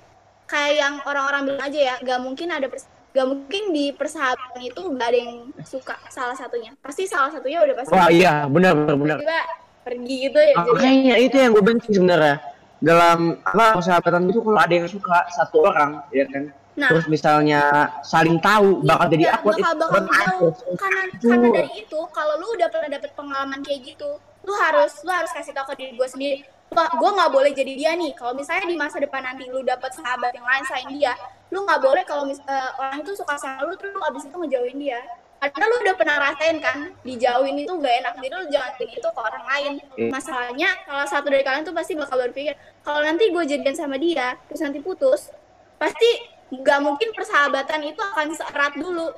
kayak 0.47 0.73
yang 0.79 0.93
orang-orang 1.03 1.41
bilang 1.51 1.63
aja 1.67 1.79
ya, 1.79 1.95
gak 1.99 2.19
mungkin 2.23 2.47
ada 2.47 2.71
pers- 2.71 2.87
gak 3.11 3.27
mungkin 3.27 3.63
di 3.75 3.91
persahabatan 3.91 4.61
itu 4.63 4.81
gak 4.95 5.07
ada 5.11 5.19
yang 5.19 5.31
suka 5.67 5.99
salah 6.07 6.33
satunya. 6.39 6.71
Pasti 6.79 7.03
salah 7.05 7.29
satunya 7.29 7.59
udah 7.59 7.75
pasti 7.75 7.91
Wah 7.91 8.07
iya, 8.07 8.47
benar 8.47 8.73
benar 8.73 8.95
benar. 8.95 9.17
tiba 9.19 9.39
pergi 9.83 10.15
gitu 10.31 10.39
ya. 10.39 10.55
Jadi 10.55 10.71
Makanya 10.71 11.15
itu 11.19 11.35
yang 11.35 11.51
gue 11.51 11.63
benci 11.67 11.89
sebenarnya. 11.91 12.35
Dalam 12.79 13.19
apa 13.43 13.75
persahabatan 13.75 14.31
itu 14.31 14.39
kalau 14.39 14.59
ada 14.63 14.71
yang 14.71 14.87
suka 14.87 15.27
satu 15.35 15.67
orang, 15.67 15.99
ya 16.15 16.23
kan. 16.31 16.55
Nah. 16.79 16.95
Terus 16.95 17.11
misalnya 17.11 17.91
saling 18.07 18.39
tahu 18.39 18.79
bakal 18.87 19.11
jadi 19.11 19.27
Iya, 19.27 19.35
awkward 19.35 19.59
itu 19.59 19.63
bakal 19.67 19.75
bakal 19.75 19.99
bakal 19.99 20.15
tahu 20.15 20.47
karena 20.79 21.01
Itu. 21.11 21.27
karena 21.27 21.47
dari 21.51 21.71
itu 21.75 21.99
kalau 22.15 22.33
lu 22.39 22.47
udah 22.55 22.67
pernah 22.71 22.89
dapet 22.95 23.11
pengalaman 23.19 23.59
kayak 23.59 23.79
gitu 23.83 24.09
lu 24.47 24.53
harus 24.63 25.03
lu 25.03 25.11
harus 25.11 25.27
kasih 25.35 25.51
tau 25.51 25.67
ke 25.67 25.75
diri 25.75 25.91
gue 25.99 26.07
sendiri 26.07 26.39
gue 26.71 27.09
nggak 27.11 27.31
boleh 27.31 27.51
jadi 27.51 27.73
dia 27.73 27.91
nih 27.93 28.13
kalau 28.13 28.31
misalnya 28.31 28.63
di 28.63 28.75
masa 28.75 28.97
depan 28.97 29.21
nanti 29.21 29.45
lu 29.45 29.61
dapet 29.61 29.89
sahabat 29.89 30.31
yang 30.31 30.43
lain 30.43 30.63
selain 30.63 30.89
dia 30.89 31.13
lu 31.49 31.65
nggak 31.65 31.79
boleh 31.79 32.03
kalau 32.03 32.23
mis- 32.23 32.39
eh, 32.39 32.69
orang 32.77 32.99
itu 32.99 33.11
suka 33.13 33.35
sama 33.35 33.63
lu 33.63 33.73
terus 33.73 33.91
lu 33.91 34.01
abis 34.03 34.23
itu 34.23 34.35
ngejauhin 34.35 34.77
dia 34.77 35.01
karena 35.39 35.65
lu 35.65 35.75
udah 35.81 35.95
pernah 35.95 36.17
rasain 36.21 36.59
kan 36.59 36.77
dijauhin 37.01 37.55
itu 37.57 37.71
gak 37.73 37.95
enak 37.97 38.13
jadi 38.17 38.33
lu 38.33 38.45
jangan 38.49 38.71
kayak 38.75 38.89
gitu 38.91 39.07
ke 39.07 39.19
orang 39.19 39.45
lain 39.45 39.71
Iya. 39.95 40.09
masalahnya 40.09 40.69
salah 40.83 41.07
satu 41.07 41.27
dari 41.27 41.41
kalian 41.41 41.63
tuh 41.63 41.71
pasti 41.71 41.95
bakal 41.95 42.19
berpikir 42.21 42.53
kalau 42.79 42.99
nanti 42.99 43.27
gue 43.27 43.43
jadian 43.45 43.71
sama 43.73 43.95
dia 43.95 44.35
terus 44.45 44.59
nanti 44.59 44.77
putus 44.79 45.31
pasti 45.75 46.09
nggak 46.51 46.79
mungkin 46.81 47.09
persahabatan 47.11 47.81
itu 47.83 48.01
akan 48.05 48.27
seerat 48.31 48.73
dulu 48.75 49.09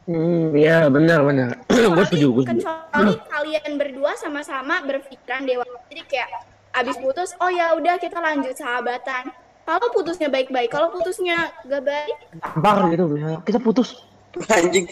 Hmm, 0.00 0.50
iya 0.52 0.88
benar 0.88 1.22
benar. 1.22 1.54
gue 1.70 2.04
setuju. 2.08 2.42
kecuali 2.42 3.14
kalian 3.22 3.70
berdua 3.76 4.16
sama-sama 4.16 4.82
berpikiran 4.82 5.44
dewasa 5.44 5.76
jadi 5.86 6.02
kayak 6.02 6.30
abis 6.70 6.96
putus 7.02 7.34
oh 7.42 7.50
ya 7.50 7.74
udah 7.74 7.98
kita 7.98 8.18
lanjut 8.18 8.54
sahabatan 8.54 9.30
kalau 9.66 9.88
putusnya 9.94 10.30
baik-baik 10.30 10.70
kalau 10.70 10.90
putusnya 10.90 11.50
gak 11.66 11.82
baik 11.86 12.16
Tampar 12.42 12.90
gitu, 12.90 13.04
kita 13.46 13.58
putus. 13.62 14.02
Anjing. 14.50 14.86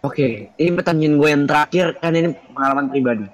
Oke, 0.00 0.48
ini 0.56 0.70
pertanyaan 0.72 1.20
gue 1.20 1.28
yang 1.28 1.44
terakhir 1.44 1.86
kan 2.00 2.16
ini 2.16 2.32
pengalaman 2.56 2.88
pribadi. 2.88 3.28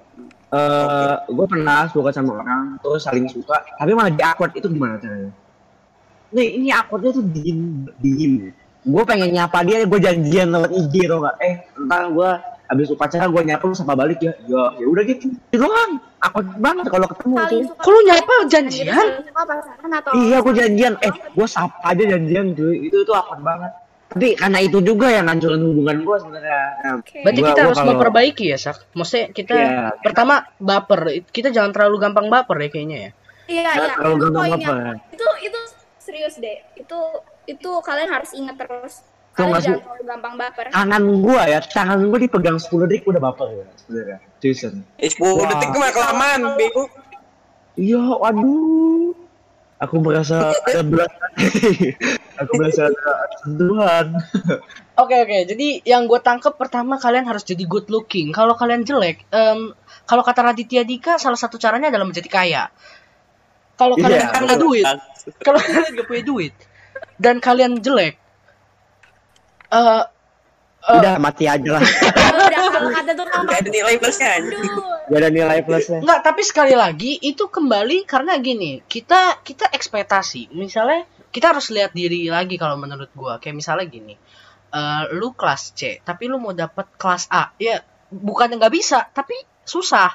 Eh, 0.47 1.15
gue 1.27 1.45
pernah 1.47 1.87
suka 1.91 2.11
sama 2.11 2.43
orang, 2.43 2.79
terus 2.79 3.03
saling 3.03 3.27
suka, 3.27 3.63
tapi 3.75 3.91
malah 3.95 4.11
di 4.11 4.23
awkward 4.23 4.55
itu 4.55 4.67
gimana 4.71 4.95
caranya? 4.99 5.31
Nih, 6.31 6.59
ini 6.59 6.67
awkwardnya 6.71 7.11
tuh 7.19 7.23
dingin, 7.23 7.87
dingin. 7.99 8.51
Gue 8.83 9.03
pengen 9.03 9.35
nyapa 9.35 9.63
dia, 9.67 9.83
gue 9.83 9.99
janjian 9.99 10.47
lewat 10.51 10.71
IG 10.71 11.07
tau 11.07 11.19
gak? 11.23 11.35
Eh, 11.43 11.55
entar 11.75 12.07
gue 12.11 12.31
habis 12.67 12.87
upacara 12.87 13.25
gue 13.25 13.41
nyapa 13.43 13.63
lu 13.63 13.73
sapa 13.73 13.93
balik 13.93 14.19
ya. 14.19 14.35
Ya, 14.43 14.75
ya 14.75 14.85
udah 14.85 15.03
gitu. 15.03 15.31
Itu 15.47 15.57
doang. 15.57 15.99
Awkward 16.19 16.49
banget 16.57 16.85
kalau 16.87 17.07
ketemu 17.07 17.35
tuh. 17.47 17.61
Kok 17.73 17.89
lu 17.89 17.99
nyapa 18.03 18.33
janjian? 18.45 19.07
Iya, 20.13 20.37
gue 20.39 20.53
janjian. 20.53 20.93
Eh, 20.99 21.11
gue 21.11 21.47
sapa 21.47 21.77
aja 21.83 22.03
janjian 22.05 22.51
cuy. 22.51 22.75
Itu 22.83 23.01
itu 23.01 23.11
awkward 23.11 23.41
banget. 23.41 23.71
Tapi 24.07 24.27
karena 24.33 24.59
itu 24.59 24.79
juga 24.79 25.07
yang 25.09 25.27
ngancurin 25.27 25.59
hubungan 25.61 25.97
gue 26.01 26.17
sebenarnya. 26.17 26.61
Nah, 26.79 26.93
Oke. 26.97 27.19
Berarti 27.21 27.39
Gua- 27.39 27.49
kita 27.49 27.59
gua 27.59 27.67
harus 27.67 27.77
kalau- 27.77 27.89
memperbaiki 27.93 28.45
ya, 28.47 28.57
Sak. 28.57 28.77
Maksudnya 28.93 29.25
kita 29.29 29.53
Iya. 29.53 29.83
pertama 29.99 30.35
baper. 30.57 30.99
Kita 31.27 31.49
jangan 31.49 31.71
terlalu 31.71 31.95
gampang 31.99 32.27
baper 32.27 32.57
ya 32.57 32.69
kayaknya 32.69 32.99
ya. 32.99 33.11
iya 33.47 33.63
iya 33.63 33.95
Kalau 33.95 34.11
itu 34.13 34.27
gampang 34.27 34.59
apa? 34.59 34.99
itu 35.07 35.23
itu 35.41 35.59
serius 35.97 36.35
deh 36.35 36.59
itu 36.75 36.99
itu 37.47 37.69
kalian 37.79 38.11
harus 38.11 38.35
ingat 38.35 38.59
terus 38.59 39.07
Tuh, 39.37 39.45
nggak 39.45 39.61
sih? 39.61 39.75
gampang 40.07 40.33
baper 40.39 40.71
tangan 40.71 41.03
gua 41.19 41.43
ya, 41.45 41.59
tangan 41.61 41.99
gua 42.07 42.17
dipegang 42.17 42.57
10 42.57 42.87
detik 42.87 43.05
udah 43.05 43.21
baper 43.21 43.47
ya 43.53 43.65
sebenarnya. 43.75 44.17
Jason. 44.39 44.81
Eh, 44.97 45.11
10 45.11 45.19
Wah. 45.19 45.45
detik 45.51 45.69
mah 45.75 45.91
kelamaan, 45.91 46.41
bego. 46.55 46.89
Iya, 47.77 48.01
waduh. 48.17 49.13
Aku 49.77 50.01
merasa 50.01 50.57
ada 50.57 50.81
belas 50.81 51.11
Aku 52.41 52.51
merasa 52.57 52.89
ada 52.89 53.05
sentuhan. 53.45 54.05
Oke 54.97 55.13
oke, 55.21 55.37
jadi 55.53 55.67
yang 55.85 56.09
gue 56.09 56.17
tangkep 56.17 56.57
pertama 56.57 56.97
kalian 56.97 57.29
harus 57.29 57.45
jadi 57.45 57.61
good 57.69 57.85
looking. 57.93 58.33
Kalau 58.33 58.57
kalian 58.57 58.81
jelek, 58.81 59.21
em, 59.29 59.77
kalau 60.09 60.25
kata 60.25 60.49
Raditya 60.49 60.81
Dika, 60.81 61.21
salah 61.21 61.37
satu 61.37 61.61
caranya 61.61 61.93
adalah 61.93 62.09
menjadi 62.09 62.25
kaya. 62.25 62.63
Kalau 63.77 63.93
Iya, 63.93 64.01
kalian 64.01 64.17
nggak 64.25 64.41
punya 64.41 64.57
duit, 64.57 64.85
kalau 65.45 65.59
kalian 65.61 65.91
nggak 65.93 66.07
punya 66.09 66.23
duit 66.25 66.53
dan 67.21 67.37
kalian 67.37 67.77
jelek, 67.77 68.17
eh 69.69 70.03
eh, 70.87 70.97
Udah 70.97 71.13
mati 71.19 71.45
aja 71.45 71.69
lah. 71.79 71.83
udah 72.47 72.63
kalau 72.71 72.89
kata 72.93 73.11
tukang 73.13 73.43
Gak 73.43 73.59
ada 73.59 73.69
nilai 73.69 73.95
plusnya 73.99 74.29
anjing. 74.39 74.63
aduh 74.63 74.83
Gak 75.07 75.19
ada 75.19 75.29
nilai 75.31 75.59
plusnya. 75.63 75.99
Enggak, 76.03 76.19
tapi 76.23 76.41
sekali 76.43 76.73
lagi 76.75 77.19
itu 77.21 77.47
kembali 77.47 78.07
karena 78.07 78.35
gini, 78.39 78.83
kita 78.87 79.39
kita 79.43 79.67
ekspektasi. 79.71 80.51
Misalnya 80.55 81.03
kita 81.31 81.51
harus 81.55 81.67
lihat 81.71 81.91
diri 81.91 82.27
lagi 82.27 82.55
kalau 82.55 82.75
menurut 82.79 83.11
gua. 83.13 83.39
Kayak 83.39 83.55
misalnya 83.59 83.87
gini. 83.87 84.15
eh, 84.67 85.03
lu 85.15 85.31
kelas 85.31 85.71
C, 85.73 86.03
tapi 86.03 86.27
lu 86.27 86.37
mau 86.43 86.51
dapat 86.51 86.87
kelas 86.99 87.31
A. 87.31 87.55
Ya, 87.55 87.79
bukan 88.11 88.51
nggak 88.59 88.73
bisa, 88.75 89.07
tapi 89.15 89.35
susah. 89.63 90.11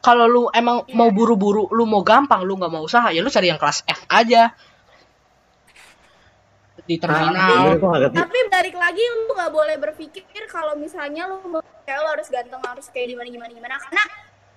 Kalau 0.00 0.24
lu 0.24 0.42
emang 0.56 0.88
mau 0.96 1.12
buru-buru, 1.12 1.68
lu 1.76 1.84
mau 1.84 2.00
gampang, 2.00 2.40
lu 2.40 2.56
nggak 2.56 2.72
mau 2.72 2.80
usaha, 2.88 3.12
ya 3.12 3.20
lu 3.20 3.28
cari 3.28 3.52
yang 3.52 3.60
kelas 3.60 3.84
F 3.84 4.00
aja. 4.08 4.56
Di 6.90 6.98
terminal. 6.98 7.78
nggak 7.78 7.78
ngerti. 7.78 8.16
tapi 8.18 8.38
balik 8.50 8.74
lagi 8.74 9.02
lu 9.06 9.30
nggak 9.30 9.52
boleh 9.54 9.76
berpikir 9.78 10.42
kalau 10.50 10.74
misalnya 10.74 11.30
lu 11.30 11.38
mau 11.46 11.62
cewek 11.62 12.00
lu 12.02 12.08
harus 12.10 12.26
ganteng 12.26 12.58
harus 12.66 12.86
kayak 12.90 13.14
gimana 13.14 13.30
gimana 13.30 13.50
gimana 13.54 13.74
karena 13.78 14.02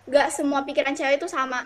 nggak 0.10 0.28
semua 0.34 0.66
pikiran 0.66 0.98
cewek 0.98 1.22
itu 1.22 1.30
sama 1.30 1.62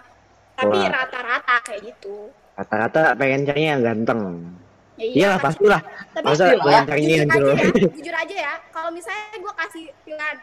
tapi 0.59 0.75
Wah. 0.75 0.91
rata-rata 0.91 1.55
kayak 1.63 1.95
gitu 1.95 2.35
Rata-rata 2.57 3.13
pengen 3.13 3.45
cari 3.45 3.69
yang 3.69 3.85
ganteng. 3.85 4.49
Ya, 4.97 5.05
Iya 5.05 5.27
lah, 5.29 5.39
pastilah. 5.45 5.81
Tapi 6.09 6.25
Masa 6.25 6.57
jujur 6.57 6.73
yang 6.73 6.89
aja 6.89 6.97
jelek. 6.97 7.29
ya, 7.29 7.89
jujur 7.93 8.15
aja 8.17 8.35
ya. 8.49 8.53
Kalau 8.73 8.89
misalnya 8.89 9.37
gue 9.37 9.53
kasih 9.61 9.83
pilihan, 10.01 10.37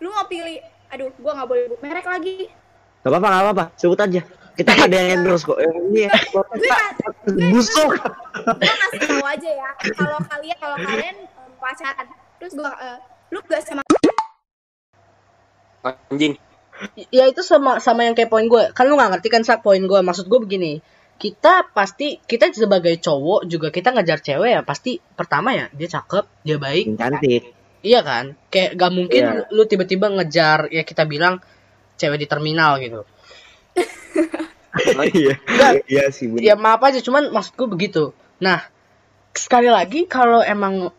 lu 0.00 0.08
mau 0.08 0.24
pilih, 0.24 0.56
aduh, 0.88 1.12
gue 1.12 1.32
nggak 1.36 1.48
boleh 1.52 1.64
merek 1.84 2.08
lagi. 2.08 2.48
Gak 3.04 3.12
apa-apa, 3.12 3.28
gak 3.28 3.42
apa-apa. 3.44 3.64
Sebut 3.76 4.00
aja. 4.00 4.24
Kita 4.60 4.72
ada 4.76 4.92
yang 4.94 5.10
endorse 5.18 5.42
kok. 5.42 5.56
Eh, 5.56 5.72
Iya, 5.96 6.10
Gue 6.30 6.44
ka- 6.68 6.94
busuk. 7.48 7.92
gue 7.96 8.76
kasih 8.76 9.00
tahu 9.02 9.24
aja 9.24 9.50
ya. 9.50 9.68
Kalau 9.90 10.18
kalian, 10.22 10.56
kalau 10.58 10.76
kalian 10.78 11.16
eh, 11.16 11.50
pacaran, 11.56 12.06
terus 12.36 12.52
gue, 12.54 12.70
eh, 12.70 12.98
lu 13.30 13.40
gak 13.42 13.62
sama 13.62 13.80
Anjing. 15.80 16.36
ya 17.08 17.24
itu 17.24 17.40
sama 17.40 17.76
sama 17.78 18.04
yang 18.04 18.12
kayak 18.12 18.28
poin 18.28 18.44
gue 18.44 18.72
kan 18.72 18.84
lu 18.84 18.96
nggak 18.96 19.12
ngerti 19.14 19.28
kan 19.28 19.42
sak 19.44 19.60
poin 19.60 19.80
gue 19.80 20.00
maksud 20.00 20.28
gue 20.28 20.40
begini 20.40 20.80
kita 21.16 21.68
pasti 21.70 22.16
kita 22.18 22.48
sebagai 22.50 22.96
cowok 22.96 23.44
juga 23.44 23.68
kita 23.68 23.92
ngejar 23.92 24.20
cewek 24.20 24.50
ya 24.50 24.60
pasti 24.60 24.96
pertama 24.96 25.52
ya 25.52 25.68
dia 25.70 25.88
cakep 25.90 26.24
dia 26.42 26.56
baik 26.56 26.96
cantik. 26.96 27.52
iya 27.80 28.00
kan 28.00 28.32
kayak 28.48 28.76
gak 28.76 28.92
mungkin 28.92 29.22
Iya. 29.22 29.52
lu 29.52 29.64
tiba-tiba 29.64 30.08
ngejar 30.10 30.68
ya 30.68 30.80
kita 30.80 31.04
bilang 31.04 31.40
cewek 31.96 32.16
di 32.18 32.26
terminal 32.26 32.76
gitu 32.76 33.04
Iya. 35.10 35.34
Iya 35.90 36.04
sih, 36.14 36.30
bener. 36.30 36.46
ya 36.46 36.54
maaf 36.54 36.80
aja 36.86 37.02
cuman 37.02 37.34
maksud 37.34 37.58
gue 37.58 37.68
begitu 37.68 38.04
nah 38.38 38.62
sekali 39.34 39.66
lagi 39.66 40.06
kalau 40.06 40.40
emang 40.40 40.94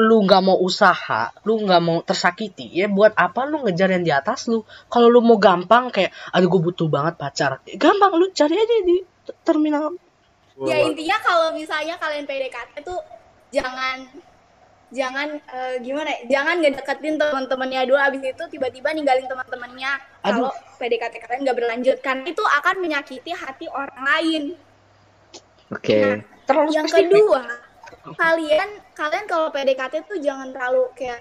lu 0.00 0.24
nggak 0.24 0.40
mau 0.40 0.56
usaha, 0.56 1.28
lu 1.44 1.60
nggak 1.60 1.82
mau 1.84 2.00
tersakiti, 2.00 2.72
ya 2.72 2.88
buat 2.88 3.12
apa 3.12 3.44
lu 3.44 3.60
ngejar 3.68 3.92
yang 3.92 4.00
di 4.00 4.08
atas 4.08 4.48
lu? 4.48 4.64
Kalau 4.88 5.12
lu 5.12 5.20
mau 5.20 5.36
gampang 5.36 5.92
kayak, 5.92 6.08
aduh 6.32 6.48
gue 6.48 6.60
butuh 6.72 6.88
banget 6.88 7.20
pacar, 7.20 7.60
gampang 7.76 8.16
lu 8.16 8.32
cari 8.32 8.56
aja 8.56 8.76
di 8.80 8.96
terminal. 9.44 9.92
ya 10.60 10.76
intinya 10.76 11.16
kalau 11.20 11.52
misalnya 11.52 11.96
kalian 11.96 12.24
PDKT 12.28 12.84
tuh 12.84 13.00
jangan 13.48 14.08
jangan 14.90 15.38
eh, 15.38 15.74
gimana 15.82 16.10
ya, 16.10 16.18
jangan 16.38 16.58
ngedeketin 16.58 17.14
teman-temannya 17.16 17.86
dulu 17.86 17.98
abis 17.98 18.22
itu 18.26 18.44
tiba-tiba 18.50 18.90
ninggalin 18.90 19.26
teman-temannya 19.30 19.92
kalau 20.20 20.50
PDKT 20.76 21.14
kalian 21.22 21.40
nggak 21.46 21.58
berlanjut. 21.58 21.96
Karena 22.02 22.24
itu 22.26 22.42
akan 22.42 22.74
menyakiti 22.82 23.32
hati 23.32 23.66
orang 23.70 24.00
lain. 24.02 24.42
Oke. 25.70 26.26
Terlalu 26.44 26.70
yang 26.74 26.86
spesifik. 26.86 27.10
kedua 27.14 27.42
kalian 28.00 28.68
kalian 28.96 29.24
kalau 29.28 29.52
PDKT 29.52 30.08
tuh 30.08 30.16
jangan 30.22 30.54
terlalu 30.54 30.88
kayak 30.96 31.20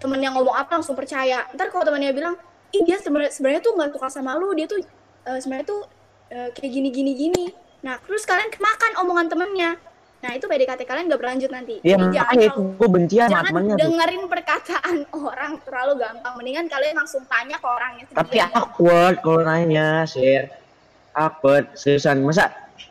temen 0.00 0.20
yang 0.20 0.36
ngomong 0.36 0.56
apa 0.56 0.80
langsung 0.80 0.96
percaya. 0.96 1.48
Ntar 1.56 1.72
kalau 1.72 1.88
temennya 1.88 2.12
bilang 2.12 2.34
ih 2.74 2.82
dia 2.84 3.00
sebenarnya 3.00 3.32
sebenarnya 3.32 3.62
tuh 3.64 3.72
nggak 3.76 3.90
suka 3.96 4.08
sama 4.12 4.36
lu. 4.36 4.52
Dia 4.52 4.68
tuh 4.68 4.80
eh, 5.26 5.38
sebenarnya 5.40 5.66
tuh 5.66 5.82
eh, 6.30 6.48
kayak 6.54 6.70
gini 6.70 6.88
gini 6.90 7.12
gini 7.14 7.44
nah 7.84 8.00
terus 8.02 8.26
kalian 8.26 8.50
kemakan 8.50 8.92
omongan 9.04 9.26
temennya 9.30 9.70
nah 10.26 10.34
itu 10.34 10.42
PDKT 10.44 10.82
kalian 10.82 11.06
nggak 11.06 11.20
berlanjut 11.22 11.50
nanti 11.54 11.78
Iya, 11.80 11.94
jangan 11.96 12.10
makanya 12.10 12.46
itu 12.48 12.60
gue 12.74 12.88
benci 12.90 13.14
sama 13.16 13.30
jangan 13.30 13.44
temennya 13.46 13.70
tuh. 13.70 13.82
dengerin 13.86 14.22
perkataan 14.26 14.96
orang 15.30 15.52
terlalu 15.62 15.92
gampang 15.96 16.34
mendingan 16.34 16.66
kalian 16.66 16.94
langsung 16.96 17.22
tanya 17.24 17.56
ke 17.56 17.68
orangnya 17.68 18.04
Tapi 18.10 18.18
sendiri 18.34 18.50
awkward 18.52 19.16
kalau 19.22 19.40
nanya, 19.40 19.88
share. 20.02 20.50
Awkward, 21.14 21.64
seriusan. 21.72 22.20
Masa 22.20 22.50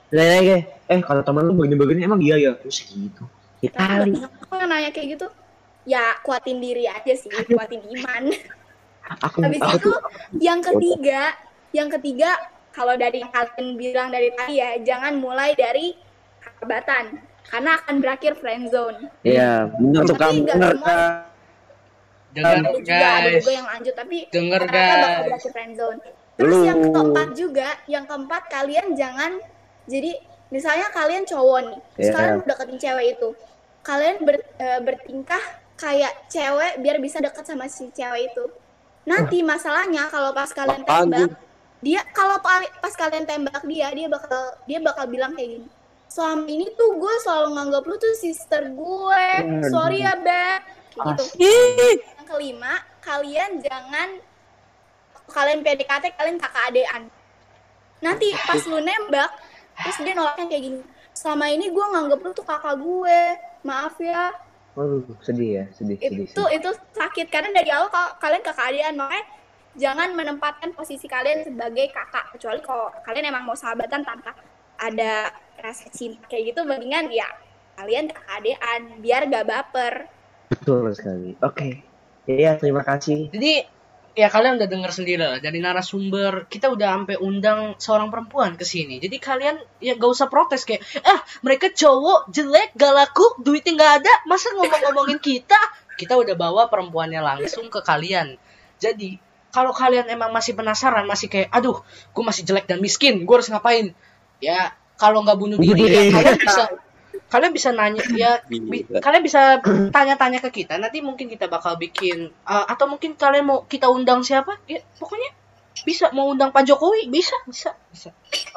lagi 0.09 0.63
eh 0.65 0.99
kalau 1.03 1.21
temen 1.21 1.43
lu 1.43 1.53
begini-begini 1.53 2.07
emang 2.07 2.23
iya 2.23 2.39
ya? 2.39 2.51
Terus 2.55 2.87
gitu. 2.87 3.23
Ya 3.59 3.69
Tapi 3.69 4.15
kali. 4.15 4.23
aku 4.47 4.53
nanya 4.55 4.89
kayak 4.89 5.07
gitu 5.13 5.27
ya 5.83 6.17
kuatin 6.21 6.57
diri 6.57 6.87
aja 6.87 7.13
sih 7.13 7.29
kuatin 7.29 7.83
iman 7.83 8.23
Aku, 9.21 9.37
Habis 9.37 9.61
aku 9.61 9.77
itu 9.77 9.91
yang 10.41 10.65
ketiga, 10.65 11.37
yang 11.69 11.93
ketiga 11.93 12.33
kalau 12.73 12.97
dari 12.97 13.21
yang 13.21 13.29
kalian 13.29 13.77
bilang 13.77 14.09
dari 14.09 14.33
tadi 14.33 14.57
ya, 14.57 14.81
jangan 14.81 15.21
mulai 15.21 15.53
dari 15.53 15.93
sahabatan 16.57 17.05
karena 17.45 17.71
akan 17.77 17.95
berakhir 18.01 18.33
friend 18.37 18.63
zone. 18.69 18.99
Iya, 19.21 19.69
bener 19.77 20.01
tuh 20.03 20.17
Tapi 20.17 20.23
kamu. 20.23 20.39
nggak 20.43 20.55
Bener 20.55 20.71
semua. 20.73 20.87
Kak. 20.87 21.13
Dengar 22.35 22.55
juga 22.67 22.95
ada 22.99 23.19
guys, 23.23 23.35
juga 23.39 23.51
yang 23.53 23.67
lanjut 23.71 23.93
tapi 23.95 24.17
denger 24.27 24.59
rata-rata 24.59 24.83
bakal 24.83 25.07
guys. 25.07 25.25
berakhir 25.25 25.51
friend 25.55 25.73
zone. 25.79 25.99
Terus 26.35 26.51
Lu. 26.51 26.65
yang 26.67 26.79
keempat 26.91 27.29
juga, 27.31 27.67
yang 27.87 28.03
keempat 28.03 28.43
kalian 28.51 28.85
jangan 28.91 29.31
jadi 29.87 30.11
misalnya 30.51 30.87
kalian 30.91 31.23
cowok 31.23 31.59
nih, 31.63 31.79
Iya. 31.95 32.11
kalian 32.11 32.33
udah 32.35 32.47
deketin 32.51 32.77
cewek 32.77 33.05
itu, 33.15 33.29
kalian 33.81 34.15
ber- 34.21 34.51
eh, 34.57 34.79
bertingkah 34.83 35.43
kayak 35.75 36.11
cewek 36.27 36.73
biar 36.79 36.97
bisa 36.99 37.23
dekat 37.23 37.43
sama 37.47 37.71
si 37.71 37.87
cewek 37.89 38.35
itu. 38.35 38.45
Nanti 39.05 39.39
masalahnya 39.39 40.11
kalau 40.11 40.35
pas 40.35 40.51
kalian 40.51 40.83
tembak, 40.83 41.31
dia 41.79 42.01
kalau 42.11 42.41
pa- 42.41 42.73
pas 42.81 42.91
kalian 42.91 43.23
tembak 43.23 43.63
dia, 43.63 43.87
dia 43.95 44.07
bakal 44.11 44.43
dia 44.65 44.79
bakal 44.83 45.07
bilang 45.07 45.31
kayak 45.31 45.49
gini. 45.55 45.67
Selama 46.07 46.45
ini 46.45 46.71
tuh 46.73 46.95
gue 46.95 47.13
selalu 47.21 47.47
nganggap 47.53 47.83
lu 47.83 47.95
tuh 47.95 48.13
sister 48.13 48.63
gue. 48.67 49.25
Sorry 49.67 49.99
ya, 50.01 50.15
Beb. 50.15 50.61
Kayak 50.95 51.11
gitu. 51.19 51.23
Yang 52.15 52.25
kelima, 52.25 52.73
kalian 52.99 53.51
jangan 53.59 54.09
kalian 55.25 55.59
PDKT 55.59 56.15
kalian 56.15 56.37
kakak 56.37 56.63
adean. 56.71 57.03
Nanti 57.99 58.31
pas 58.31 58.61
lu 58.63 58.79
nembak, 58.79 59.31
terus 59.75 59.97
dia 59.99 60.13
nolaknya 60.13 60.45
kayak 60.47 60.63
gini. 60.63 60.79
Selama 61.11 61.45
ini 61.47 61.67
gue 61.67 61.85
nganggap 61.85 62.19
lu 62.21 62.31
tuh 62.31 62.45
kakak 62.45 62.75
gue. 62.77 63.19
Maaf 63.65 63.97
ya. 63.97 64.31
Waduh, 64.75 65.03
sedih 65.23 65.49
ya, 65.49 65.63
sedih, 65.71 65.97
sedih. 65.97 66.27
Itu 66.29 66.43
sedih. 66.43 66.59
itu 66.59 66.69
sakit 66.93 67.27
karena 67.31 67.49
dari 67.49 67.71
awal 67.71 67.87
ka- 67.87 68.19
kalian 68.19 68.43
kakak 68.43 68.65
adean 68.71 68.95
makanya 68.99 69.25
jangan 69.75 70.09
menempatkan 70.11 70.69
posisi 70.71 71.07
kalian 71.07 71.43
sebagai 71.43 71.91
kakak 71.91 72.35
kecuali 72.35 72.59
kalau 72.59 72.91
kalian 73.03 73.31
emang 73.31 73.47
mau 73.47 73.55
sahabatan 73.55 74.03
tanpa 74.03 74.35
ada 74.75 75.31
rasa 75.65 75.89
cinta 75.89 76.21
kayak 76.29 76.53
gitu 76.53 76.61
mendingan 76.63 77.09
ya 77.09 77.25
kalian 77.75 78.07
kakak 78.07 78.31
adean 78.39 78.81
biar 79.03 79.21
gak 79.27 79.45
baper. 79.45 79.93
Betul 80.47 80.95
sekali. 80.95 81.35
Oke. 81.43 81.83
Iya, 82.25 82.57
terima 82.57 82.81
kasih. 82.81 83.29
Jadi 83.29 83.61
ya 84.15 84.31
kalian 84.31 84.55
udah 84.55 84.69
denger 84.71 84.91
sendiri 84.95 85.19
lah 85.19 85.43
dari 85.43 85.59
narasumber 85.59 86.47
kita 86.47 86.71
udah 86.71 86.87
sampai 86.95 87.19
undang 87.19 87.75
seorang 87.75 88.07
perempuan 88.07 88.55
ke 88.55 88.63
sini. 88.63 89.03
Jadi 89.03 89.19
kalian 89.19 89.59
ya 89.83 89.99
gak 89.99 90.09
usah 90.09 90.31
protes 90.31 90.63
kayak 90.63 90.81
ah 91.03 91.19
mereka 91.43 91.69
cowok 91.69 92.31
jelek 92.31 92.73
gak 92.79 92.93
laku 92.95 93.27
duitnya 93.43 93.75
nggak 93.75 93.93
ada 94.01 94.13
masa 94.25 94.55
ngomong-ngomongin 94.55 95.19
kita. 95.19 95.59
Kita 95.99 96.15
udah 96.15 96.35
bawa 96.35 96.71
perempuannya 96.71 97.19
langsung 97.19 97.67
ke 97.67 97.83
kalian. 97.83 98.39
Jadi 98.79 99.19
kalau 99.51 99.71
kalian 99.71 100.07
emang 100.11 100.31
masih 100.35 100.51
penasaran 100.55 101.07
masih 101.07 101.31
kayak 101.31 101.47
aduh 101.51 101.79
gue 102.11 102.23
masih 102.23 102.43
jelek 102.43 102.67
dan 102.67 102.79
miskin 102.79 103.23
gue 103.23 103.35
harus 103.35 103.51
ngapain? 103.51 103.91
Ya 104.39 104.75
kalau 104.95 105.21
nggak 105.21 105.35
bunuh 105.35 105.57
diri 105.57 105.81
ya 105.85 106.01
kalian 106.11 106.37
bisa 106.37 106.63
kalian 107.25 107.51
bisa 107.51 107.69
nanya 107.69 108.03
ya 108.11 108.31
bi- 108.45 108.85
Gila. 108.85 108.99
kalian 108.99 109.23
bisa 109.23 109.59
tanya-tanya 109.89 110.39
ke 110.39 110.51
kita 110.55 110.77
nanti 110.77 110.99
mungkin 110.99 111.25
kita 111.25 111.45
bakal 111.45 111.75
bikin 111.75 112.31
uh, 112.43 112.65
atau 112.65 112.85
mungkin 112.85 113.13
kalian 113.13 113.43
mau 113.43 113.63
kita 113.63 113.87
undang 113.87 114.21
siapa 114.21 114.55
ya 114.65 114.79
pokoknya 114.95 115.31
bisa 115.83 116.07
mau 116.09 116.31
undang 116.31 116.49
Pak 116.49 116.63
Jokowi 116.63 117.09
bisa 117.09 117.35
bisa 117.45 117.75
bisa 117.89 118.09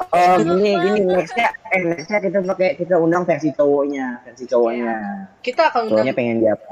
Oh, 0.09 0.39
gini, 0.39 0.71
gini. 0.73 1.03
Nextnya, 1.05 1.51
eh, 1.69 1.83
nextnya 1.85 2.17
kita 2.19 2.39
pakai 2.41 2.73
kita 2.73 2.95
undang 2.95 3.21
versi 3.21 3.51
cowoknya, 3.51 4.23
versi 4.23 4.47
cowoknya. 4.47 4.93
kita 5.39 5.69
akan 5.69 5.79
undang 5.85 6.01
Cowoknya 6.01 6.13
pengen 6.15 6.35
dia 6.39 6.51
apa? 6.55 6.65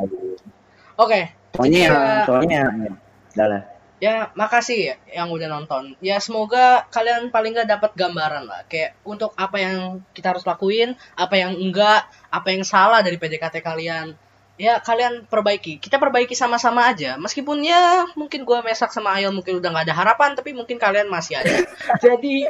oke 0.98 1.20
Cowoknya 1.54 1.80
yang, 1.82 1.94
Ya. 1.94 2.24
cowoknya, 2.24 2.60
ya. 2.64 2.92
udah 3.36 3.48
lah. 3.48 3.62
Ya 3.98 4.30
makasih 4.38 4.94
ya 4.94 4.96
yang 5.24 5.34
udah 5.34 5.50
nonton. 5.50 5.98
Ya 6.04 6.22
semoga 6.22 6.86
kalian 6.94 7.34
paling 7.34 7.58
nggak 7.58 7.70
dapat 7.70 7.92
gambaran 7.98 8.46
lah 8.46 8.62
kayak 8.70 8.94
untuk 9.02 9.34
apa 9.34 9.58
yang 9.58 10.06
kita 10.14 10.38
harus 10.38 10.46
lakuin 10.46 10.94
apa 11.18 11.34
yang 11.38 11.58
enggak 11.58 12.06
apa 12.30 12.48
yang 12.54 12.62
salah 12.62 13.02
dari 13.02 13.18
PDKT 13.18 13.66
kalian. 13.66 14.14
Ya 14.58 14.82
kalian 14.82 15.30
perbaiki. 15.30 15.78
Kita 15.78 16.02
perbaiki 16.02 16.34
sama-sama 16.34 16.90
aja. 16.90 17.14
Meskipun 17.22 17.62
ya 17.62 18.10
mungkin 18.18 18.42
gua 18.42 18.66
mesak 18.66 18.90
sama 18.90 19.14
Ayel 19.18 19.34
mungkin 19.34 19.62
udah 19.62 19.70
nggak 19.70 19.86
ada 19.90 19.98
harapan 19.98 20.34
tapi 20.34 20.54
mungkin 20.54 20.78
kalian 20.82 21.10
masih 21.10 21.42
ada. 21.42 21.66
Jadi 22.04 22.46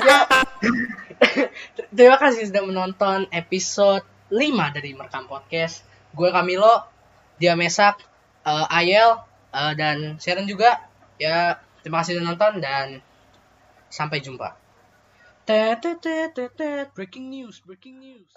ya, 0.00 0.18
terima 1.96 2.16
kasih 2.20 2.48
sudah 2.48 2.62
menonton 2.64 3.28
episode 3.32 4.04
5 4.28 4.76
dari 4.76 4.92
Merekam 4.92 5.24
Podcast. 5.28 5.84
Gue 6.16 6.32
Camilo 6.32 6.84
dia 7.36 7.52
mesak 7.56 8.00
eh, 8.44 8.66
Ayel 8.72 9.20
eh, 9.56 9.72
dan 9.74 10.20
Sharon 10.20 10.44
juga 10.44 10.84
ya 11.16 11.56
terima 11.80 12.04
kasih 12.04 12.20
sudah 12.20 12.26
nonton 12.36 12.52
dan 12.60 13.00
sampai 13.88 14.20
jumpa. 14.20 14.52
Breaking 16.92 17.26
news 17.32 17.62
breaking 17.64 17.96
news 18.02 18.30